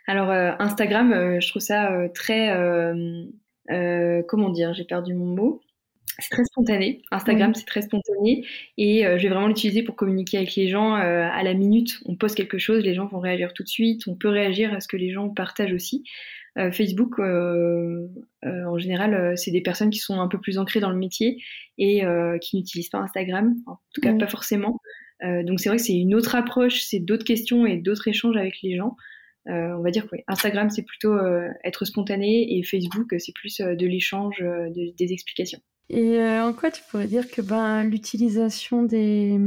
Alors, 0.08 0.32
Instagram, 0.62 1.40
je 1.42 1.50
trouve 1.50 1.62
ça 1.62 2.08
très. 2.14 2.48
comment 4.28 4.50
dire? 4.52 4.74
J'ai 4.74 4.86
perdu 4.86 5.14
mon 5.14 5.36
mot 5.36 5.62
c'est 6.20 6.30
très 6.30 6.46
spontané. 6.46 7.02
Instagram, 7.12 7.54
c'est 7.56 7.66
très 7.66 7.82
spontané. 7.82 8.46
Et 8.78 9.06
euh, 9.06 9.18
je 9.18 9.24
vais 9.24 9.30
vraiment 9.30 9.48
l'utiliser 9.48 9.84
pour 9.84 9.96
communiquer 9.96 10.38
avec 10.38 10.56
les 10.56 10.68
gens 10.68 10.96
euh, 10.96 11.28
à 11.32 11.44
la 11.44 11.54
minute. 11.54 12.00
On 12.06 12.16
poste 12.16 12.36
quelque 12.36 12.60
chose, 12.60 12.84
les 12.84 12.94
gens 12.94 13.08
vont 13.08 13.20
réagir 13.20 13.54
tout 13.54 13.64
de 13.64 13.68
suite. 13.68 14.08
On 14.08 14.16
peut 14.16 14.30
réagir 14.30 14.74
à 14.74 14.80
ce 14.80 14.88
que 14.88 14.98
les 14.98 15.12
gens 15.12 15.30
partagent 15.30 15.74
aussi. 15.74 16.04
Euh, 16.60 16.72
Facebook, 16.72 17.20
en 17.20 18.78
général, 18.78 19.36
c'est 19.38 19.52
des 19.52 19.62
personnes 19.62 19.90
qui 19.90 20.00
sont 20.00 20.20
un 20.20 20.28
peu 20.28 20.40
plus 20.40 20.60
ancrées 20.60 20.80
dans 20.80 20.92
le 20.92 20.98
métier 20.98 21.42
et 21.78 22.04
qui 22.42 22.58
n'utilisent 22.58 22.90
pas 22.90 23.00
Instagram. 23.00 23.56
En 23.66 23.80
tout 23.94 24.02
cas, 24.02 24.14
pas 24.14 24.28
forcément. 24.28 24.80
donc 25.22 25.60
c'est 25.60 25.70
vrai 25.70 25.78
que 25.78 25.84
c'est 25.84 25.96
une 25.96 26.14
autre 26.14 26.36
approche, 26.36 26.84
c'est 26.84 27.00
d'autres 27.00 27.26
questions 27.26 27.66
et 27.66 27.78
d'autres 27.78 28.08
échanges 28.08 28.38
avec 28.38 28.62
les 28.62 28.76
gens. 28.78 28.96
on 29.48 29.82
va 29.82 29.90
dire 29.90 30.08
que 30.08 30.16
Instagram, 30.28 30.70
c'est 30.70 30.84
plutôt 30.84 31.18
être 31.64 31.86
spontané 31.86 32.56
et 32.56 32.62
Facebook, 32.62 33.16
c'est 33.18 33.34
plus 33.34 33.58
de 33.60 33.88
l'échange, 33.88 34.44
des 34.76 35.14
explications. 35.14 35.62
Et 35.90 36.20
euh, 36.20 36.46
en 36.46 36.54
quoi 36.54 36.72
tu 36.72 36.82
pourrais 36.90 37.08
dire 37.08 37.30
que 37.30 37.42
ben, 37.42 37.84
l'utilisation 37.84 38.84
des, 38.84 39.38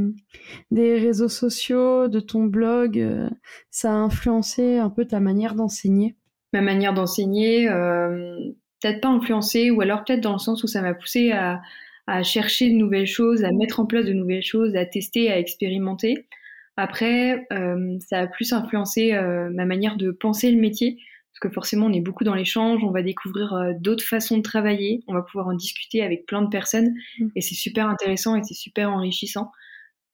réseaux 0.71 1.29
sociaux, 1.29 2.07
de 2.07 2.19
ton 2.19 2.45
blog, 2.45 2.99
euh, 2.99 3.29
ça 3.71 3.91
a 3.91 3.95
influencé 3.95 4.77
un 4.77 4.89
peu 4.89 5.05
ta 5.05 5.19
manière 5.19 5.55
d'enseigner? 5.55 6.15
Ma 6.53 6.61
manière 6.61 6.93
d'enseigner, 6.93 7.67
euh, 7.69 8.37
peut-être 8.81 9.01
pas 9.01 9.09
influencé, 9.09 9.71
ou 9.71 9.81
alors 9.81 10.03
peut-être 10.03 10.21
dans 10.21 10.33
le 10.33 10.37
sens 10.37 10.63
où 10.63 10.67
ça 10.67 10.81
m'a 10.81 10.93
poussé 10.93 11.31
à, 11.31 11.61
à, 12.05 12.23
chercher 12.23 12.69
de 12.69 12.75
nouvelles 12.75 13.07
choses, 13.07 13.43
à 13.43 13.51
mettre 13.51 13.79
en 13.79 13.85
place 13.85 14.05
de 14.05 14.13
nouvelles 14.13 14.43
choses, 14.43 14.75
à 14.75 14.85
tester, 14.85 15.31
à 15.31 15.39
expérimenter. 15.39 16.27
Après, 16.77 17.47
ça 18.07 18.19
a 18.19 18.27
plus 18.27 18.53
influencé 18.53 19.11
ma 19.51 19.65
manière 19.65 19.97
de 19.97 20.11
penser 20.11 20.51
le 20.51 20.61
métier 20.61 20.99
parce 21.37 21.51
que 21.51 21.53
forcément 21.53 21.85
on 21.85 21.93
est 21.93 22.01
beaucoup 22.01 22.23
dans 22.23 22.33
l'échange, 22.33 22.83
on 22.83 22.89
va 22.89 23.03
découvrir 23.03 23.53
euh, 23.53 23.73
d'autres 23.79 24.03
façons 24.03 24.37
de 24.37 24.41
travailler, 24.41 25.03
on 25.07 25.13
va 25.13 25.21
pouvoir 25.21 25.47
en 25.47 25.53
discuter 25.53 26.01
avec 26.01 26.25
plein 26.25 26.41
de 26.41 26.49
personnes 26.49 26.93
mm. 27.19 27.27
et 27.35 27.41
c'est 27.41 27.55
super 27.55 27.87
intéressant 27.87 28.35
et 28.35 28.43
c'est 28.43 28.55
super 28.55 28.91
enrichissant. 28.91 29.51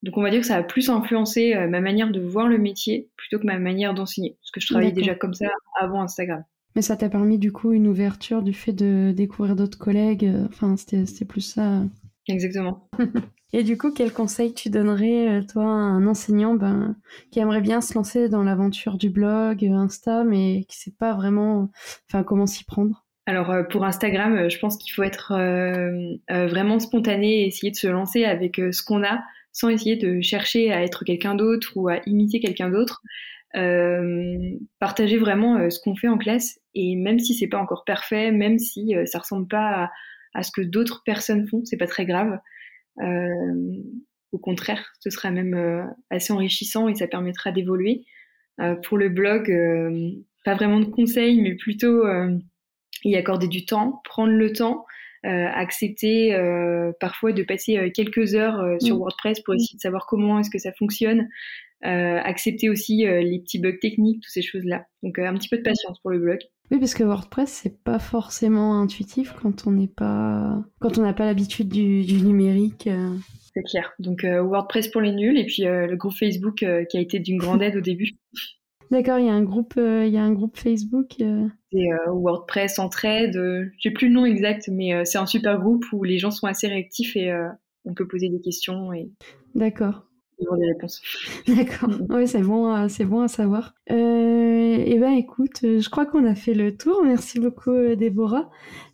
Donc 0.02 0.18
on 0.18 0.22
va 0.22 0.28
dire 0.28 0.40
que 0.40 0.46
ça 0.46 0.56
a 0.56 0.62
plus 0.62 0.90
influencé 0.90 1.54
euh, 1.54 1.66
ma 1.66 1.80
manière 1.80 2.10
de 2.10 2.20
voir 2.20 2.46
le 2.46 2.58
métier 2.58 3.08
plutôt 3.16 3.38
que 3.38 3.46
ma 3.46 3.58
manière 3.58 3.94
d'enseigner, 3.94 4.36
parce 4.42 4.50
que 4.50 4.60
je 4.60 4.66
travaillais 4.66 4.92
déjà 4.92 5.14
comme 5.14 5.32
ça 5.32 5.46
avant 5.80 6.02
Instagram. 6.02 6.44
Mais 6.76 6.82
ça 6.82 6.96
t'a 6.96 7.08
permis 7.08 7.38
du 7.38 7.52
coup 7.52 7.72
une 7.72 7.86
ouverture 7.86 8.42
du 8.42 8.52
fait 8.52 8.72
de 8.72 9.12
découvrir 9.16 9.56
d'autres 9.56 9.78
collègues, 9.78 10.26
euh, 10.26 10.46
enfin 10.48 10.76
c'était 10.76 11.24
plus 11.24 11.40
ça. 11.40 11.84
Exactement. 12.28 12.88
Et 13.56 13.62
du 13.62 13.78
coup, 13.78 13.92
quel 13.92 14.12
conseil 14.12 14.52
tu 14.52 14.68
donnerais, 14.68 15.28
euh, 15.28 15.42
toi, 15.44 15.62
à 15.62 15.66
un 15.66 16.08
enseignant 16.08 16.54
ben, 16.56 16.96
qui 17.30 17.38
aimerait 17.38 17.60
bien 17.60 17.80
se 17.80 17.94
lancer 17.94 18.28
dans 18.28 18.42
l'aventure 18.42 18.98
du 18.98 19.10
blog, 19.10 19.64
euh, 19.64 19.74
Insta, 19.74 20.24
mais 20.24 20.64
qui 20.68 20.76
ne 20.76 20.82
sait 20.82 20.94
pas 20.98 21.14
vraiment 21.14 21.70
enfin, 22.10 22.24
comment 22.24 22.46
s'y 22.46 22.64
prendre? 22.64 23.04
Alors 23.26 23.52
euh, 23.52 23.62
pour 23.62 23.84
Instagram, 23.84 24.50
je 24.50 24.58
pense 24.58 24.76
qu'il 24.76 24.92
faut 24.92 25.04
être 25.04 25.34
vraiment 26.28 26.80
spontané 26.80 27.42
et 27.42 27.46
essayer 27.46 27.70
de 27.70 27.76
se 27.76 27.86
lancer 27.86 28.24
avec 28.24 28.56
ce 28.56 28.82
qu'on 28.82 29.04
a, 29.04 29.22
sans 29.52 29.68
essayer 29.68 29.94
de 29.94 30.20
chercher 30.20 30.72
à 30.72 30.82
être 30.82 31.04
quelqu'un 31.04 31.36
d'autre 31.36 31.74
ou 31.76 31.88
à 31.88 32.00
imiter 32.06 32.40
quelqu'un 32.40 32.70
d'autre. 32.70 33.02
partager 34.80 35.16
vraiment 35.16 35.70
ce 35.70 35.78
qu'on 35.78 35.94
fait 35.94 36.08
en 36.08 36.18
classe 36.18 36.58
et 36.74 36.96
même 36.96 37.20
si 37.20 37.34
c'est 37.34 37.46
pas 37.46 37.58
encore 37.58 37.84
parfait, 37.84 38.32
même 38.32 38.58
si 38.58 38.94
ça 39.06 39.20
ressemble 39.20 39.46
pas 39.46 39.84
à, 39.84 39.90
à 40.34 40.42
ce 40.42 40.50
que 40.52 40.60
d'autres 40.60 41.02
personnes 41.04 41.48
font, 41.48 41.64
c'est 41.64 41.76
pas 41.76 41.86
très 41.86 42.04
grave. 42.04 42.38
Euh, 43.00 43.82
au 44.32 44.38
contraire, 44.38 44.92
ce 45.00 45.10
sera 45.10 45.30
même 45.30 45.54
euh, 45.54 45.84
assez 46.10 46.32
enrichissant 46.32 46.88
et 46.88 46.94
ça 46.94 47.06
permettra 47.06 47.52
d'évoluer. 47.52 48.04
Euh, 48.60 48.74
pour 48.74 48.98
le 48.98 49.08
blog, 49.08 49.46
pas 50.44 50.54
vraiment 50.54 50.80
de 50.80 50.86
conseils, 50.86 51.40
mais 51.40 51.54
plutôt 51.54 52.04
y 53.04 53.16
accorder 53.16 53.48
du 53.48 53.64
temps, 53.64 54.00
prendre 54.04 54.32
le 54.32 54.52
temps, 54.52 54.84
accepter 55.22 56.36
parfois 57.00 57.32
de 57.32 57.42
passer 57.42 57.90
quelques 57.92 58.34
heures 58.34 58.76
sur 58.80 58.96
mm. 58.96 58.98
WordPress 58.98 59.40
pour 59.40 59.54
essayer 59.54 59.76
de 59.76 59.80
savoir 59.80 60.06
comment 60.06 60.38
est-ce 60.38 60.50
que 60.50 60.58
ça 60.58 60.72
fonctionne, 60.72 61.28
accepter 61.82 62.68
aussi 62.68 63.04
les 63.06 63.40
petits 63.40 63.58
bugs 63.58 63.78
techniques, 63.80 64.22
toutes 64.22 64.32
ces 64.32 64.42
choses-là. 64.42 64.86
Donc 65.02 65.18
un 65.18 65.34
petit 65.34 65.48
peu 65.48 65.58
de 65.58 65.62
patience 65.62 65.98
pour 66.00 66.10
le 66.10 66.18
blog. 66.18 66.38
Oui, 66.70 66.78
parce 66.78 66.94
que 66.94 67.04
WordPress, 67.04 67.50
c'est 67.50 67.82
pas 67.82 67.98
forcément 67.98 68.80
intuitif 68.80 69.34
quand 69.40 69.66
on 69.66 69.72
n'est 69.72 69.88
pas, 69.88 70.64
quand 70.80 70.98
on 70.98 71.02
n'a 71.02 71.12
pas 71.12 71.26
l'habitude 71.26 71.68
du, 71.68 72.22
numérique. 72.22 72.86
Euh. 72.86 73.14
C'est 73.54 73.62
clair. 73.62 73.92
Donc 73.98 74.24
euh, 74.24 74.42
WordPress 74.42 74.88
pour 74.88 75.00
les 75.00 75.12
nuls 75.12 75.38
et 75.38 75.44
puis 75.44 75.66
euh, 75.66 75.86
le 75.86 75.96
groupe 75.96 76.14
Facebook 76.14 76.64
qui 76.88 76.96
a 76.96 77.00
été 77.00 77.18
d'une 77.18 77.38
grande 77.38 77.62
aide 77.62 77.76
au 77.76 77.80
début. 77.80 78.12
D'accord, 78.90 79.18
il 79.18 79.26
y 79.26 79.30
a 79.30 79.34
un 79.34 79.42
groupe, 79.42 79.74
il 79.76 80.08
y 80.08 80.18
a 80.18 80.22
un 80.22 80.32
groupe 80.32 80.56
Facebook. 80.56 81.14
C'est 81.18 81.88
WordPress 82.06 82.78
Entraide. 82.78 83.72
J'ai 83.78 83.90
plus 83.90 84.08
le 84.08 84.14
nom 84.14 84.24
exact, 84.24 84.68
mais 84.68 85.04
c'est 85.04 85.18
un 85.18 85.26
super 85.26 85.58
groupe 85.58 85.84
où 85.92 86.04
les 86.04 86.18
gens 86.18 86.30
sont 86.30 86.46
assez 86.46 86.68
réactifs 86.68 87.16
et 87.16 87.34
on 87.86 87.94
peut 87.94 88.06
poser 88.06 88.28
des 88.28 88.40
questions. 88.40 88.92
Et... 88.92 89.10
D'accord 89.54 90.04
des 90.38 90.66
réponses. 90.66 91.02
D'accord. 91.48 91.90
Oui, 92.10 92.26
c'est 92.28 92.42
bon, 92.42 92.88
c'est 92.88 93.04
bon 93.04 93.22
à 93.22 93.28
savoir. 93.28 93.74
Euh, 93.90 94.82
eh 94.86 94.98
ben, 94.98 95.12
écoute, 95.12 95.60
je 95.62 95.88
crois 95.88 96.06
qu'on 96.06 96.24
a 96.24 96.34
fait 96.34 96.54
le 96.54 96.76
tour. 96.76 97.02
Merci 97.04 97.40
beaucoup, 97.40 97.70
euh, 97.70 97.96
Déborah. 97.96 98.50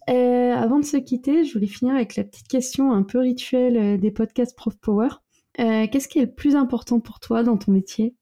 Euh, 0.08 0.54
avant 0.54 0.78
de 0.78 0.84
se 0.84 0.96
quitter, 0.96 1.44
je 1.44 1.52
voulais 1.52 1.66
finir 1.66 1.94
avec 1.94 2.16
la 2.16 2.24
petite 2.24 2.48
question 2.48 2.92
un 2.92 3.02
peu 3.02 3.18
rituelle 3.18 3.76
euh, 3.76 3.96
des 3.96 4.10
podcasts 4.10 4.56
Prof 4.56 4.76
Power. 4.80 5.08
Qu'est-ce 5.56 6.08
qui 6.08 6.18
est 6.18 6.24
le 6.24 6.32
plus 6.32 6.56
important 6.56 7.00
pour 7.00 7.20
toi 7.20 7.42
dans 7.42 7.58
ton 7.58 7.72
métier? 7.72 8.14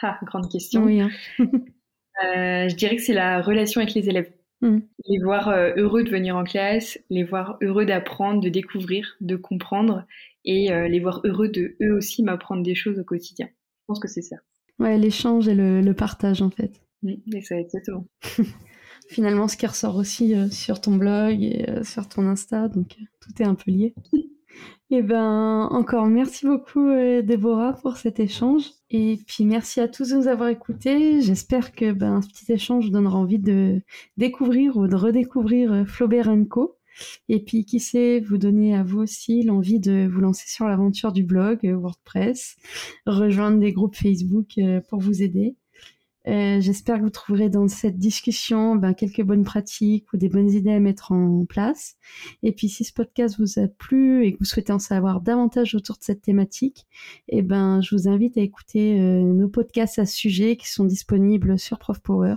Ah, 0.00 0.16
grande 0.22 0.48
question. 0.48 0.84
Oui. 0.84 1.00
Hein. 1.00 1.10
je 2.22 2.74
dirais 2.76 2.94
que 2.94 3.02
c'est 3.02 3.14
la 3.14 3.42
relation 3.42 3.80
avec 3.80 3.94
les 3.94 4.08
élèves. 4.08 4.30
Hmm. 4.64 4.80
Les 5.06 5.18
voir 5.22 5.50
heureux 5.76 6.04
de 6.04 6.10
venir 6.10 6.36
en 6.36 6.42
classe, 6.42 6.98
les 7.10 7.22
voir 7.22 7.58
heureux 7.60 7.84
d'apprendre, 7.84 8.40
de 8.40 8.48
découvrir, 8.48 9.14
de 9.20 9.36
comprendre 9.36 10.06
et 10.44 10.72
euh, 10.72 10.88
les 10.88 11.00
voir 11.00 11.20
heureux 11.24 11.48
de 11.48 11.76
eux 11.82 11.94
aussi 11.94 12.22
m'apprendre 12.22 12.62
des 12.62 12.74
choses 12.74 12.98
au 12.98 13.04
quotidien. 13.04 13.46
Je 13.46 13.84
pense 13.86 14.00
que 14.00 14.08
c'est 14.08 14.22
ça. 14.22 14.36
Ouais, 14.78 14.98
l'échange 14.98 15.48
et 15.48 15.54
le, 15.54 15.92
partage 15.92 16.42
en 16.42 16.50
fait. 16.50 16.80
Oui, 17.02 17.22
c'est 17.42 17.60
exactement. 17.60 18.06
Finalement, 19.08 19.48
ce 19.48 19.56
qui 19.56 19.66
ressort 19.66 19.96
aussi 19.96 20.34
euh, 20.34 20.48
sur 20.48 20.80
ton 20.80 20.96
blog 20.96 21.42
et 21.42 21.68
euh, 21.68 21.84
sur 21.84 22.08
ton 22.08 22.26
Insta, 22.26 22.68
donc 22.68 22.96
tout 23.20 23.42
est 23.42 23.46
un 23.46 23.54
peu 23.54 23.70
lié. 23.70 23.94
Eh 24.90 25.02
ben 25.02 25.68
encore 25.70 26.06
merci 26.06 26.46
beaucoup 26.46 26.88
Déborah 27.22 27.72
pour 27.82 27.96
cet 27.96 28.20
échange 28.20 28.64
et 28.90 29.18
puis 29.26 29.44
merci 29.44 29.80
à 29.80 29.88
tous 29.88 30.10
de 30.10 30.16
nous 30.16 30.28
avoir 30.28 30.50
écoutés. 30.50 31.20
J'espère 31.20 31.72
que 31.72 31.92
ben, 31.92 32.22
ce 32.22 32.28
petit 32.28 32.52
échange 32.52 32.90
donnera 32.90 33.18
envie 33.18 33.38
de 33.38 33.80
découvrir 34.16 34.76
ou 34.76 34.86
de 34.86 34.94
redécouvrir 34.94 35.84
Flaubert 35.88 36.30
Co. 36.48 36.78
Et 37.28 37.42
puis, 37.42 37.64
qui 37.64 37.80
sait, 37.80 38.20
vous 38.20 38.38
donner 38.38 38.74
à 38.74 38.82
vous 38.82 39.00
aussi 39.00 39.42
l'envie 39.42 39.80
de 39.80 40.08
vous 40.10 40.20
lancer 40.20 40.48
sur 40.48 40.66
l'aventure 40.66 41.12
du 41.12 41.24
blog 41.24 41.60
euh, 41.64 41.76
WordPress, 41.76 42.56
rejoindre 43.06 43.58
des 43.58 43.72
groupes 43.72 43.96
Facebook 43.96 44.58
euh, 44.58 44.80
pour 44.88 45.00
vous 45.00 45.22
aider. 45.22 45.56
Euh, 46.26 46.60
j'espère 46.60 46.98
que 46.98 47.02
vous 47.02 47.10
trouverez 47.10 47.50
dans 47.50 47.68
cette 47.68 47.98
discussion 47.98 48.76
ben, 48.76 48.94
quelques 48.94 49.22
bonnes 49.22 49.44
pratiques 49.44 50.12
ou 50.12 50.16
des 50.16 50.28
bonnes 50.28 50.50
idées 50.50 50.72
à 50.72 50.80
mettre 50.80 51.12
en 51.12 51.44
place. 51.44 51.96
Et 52.42 52.52
puis 52.52 52.68
si 52.68 52.84
ce 52.84 52.92
podcast 52.92 53.36
vous 53.38 53.60
a 53.60 53.68
plu 53.68 54.24
et 54.24 54.32
que 54.32 54.38
vous 54.38 54.44
souhaitez 54.44 54.72
en 54.72 54.78
savoir 54.78 55.20
davantage 55.20 55.74
autour 55.74 55.96
de 55.98 56.02
cette 56.02 56.22
thématique, 56.22 56.86
eh 57.28 57.42
ben, 57.42 57.80
je 57.82 57.94
vous 57.94 58.08
invite 58.08 58.38
à 58.38 58.40
écouter 58.40 58.98
nos 58.98 59.48
podcasts 59.48 59.98
à 59.98 60.06
ce 60.06 60.16
sujet 60.16 60.56
qui 60.56 60.70
sont 60.70 60.84
disponibles 60.84 61.58
sur 61.58 61.78
Prof 61.78 62.00
Power. 62.00 62.36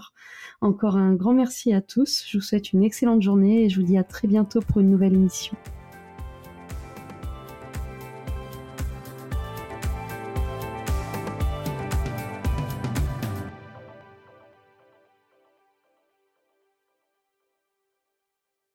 Encore 0.61 0.97
un 0.97 1.13
grand 1.13 1.33
merci 1.33 1.73
à 1.73 1.81
tous. 1.81 2.25
Je 2.27 2.37
vous 2.37 2.43
souhaite 2.43 2.73
une 2.73 2.83
excellente 2.83 3.21
journée 3.21 3.63
et 3.63 3.69
je 3.69 3.79
vous 3.79 3.85
dis 3.85 3.97
à 3.97 4.03
très 4.03 4.27
bientôt 4.27 4.59
pour 4.59 4.79
une 4.79 4.89
nouvelle 4.89 5.13
émission. 5.13 5.55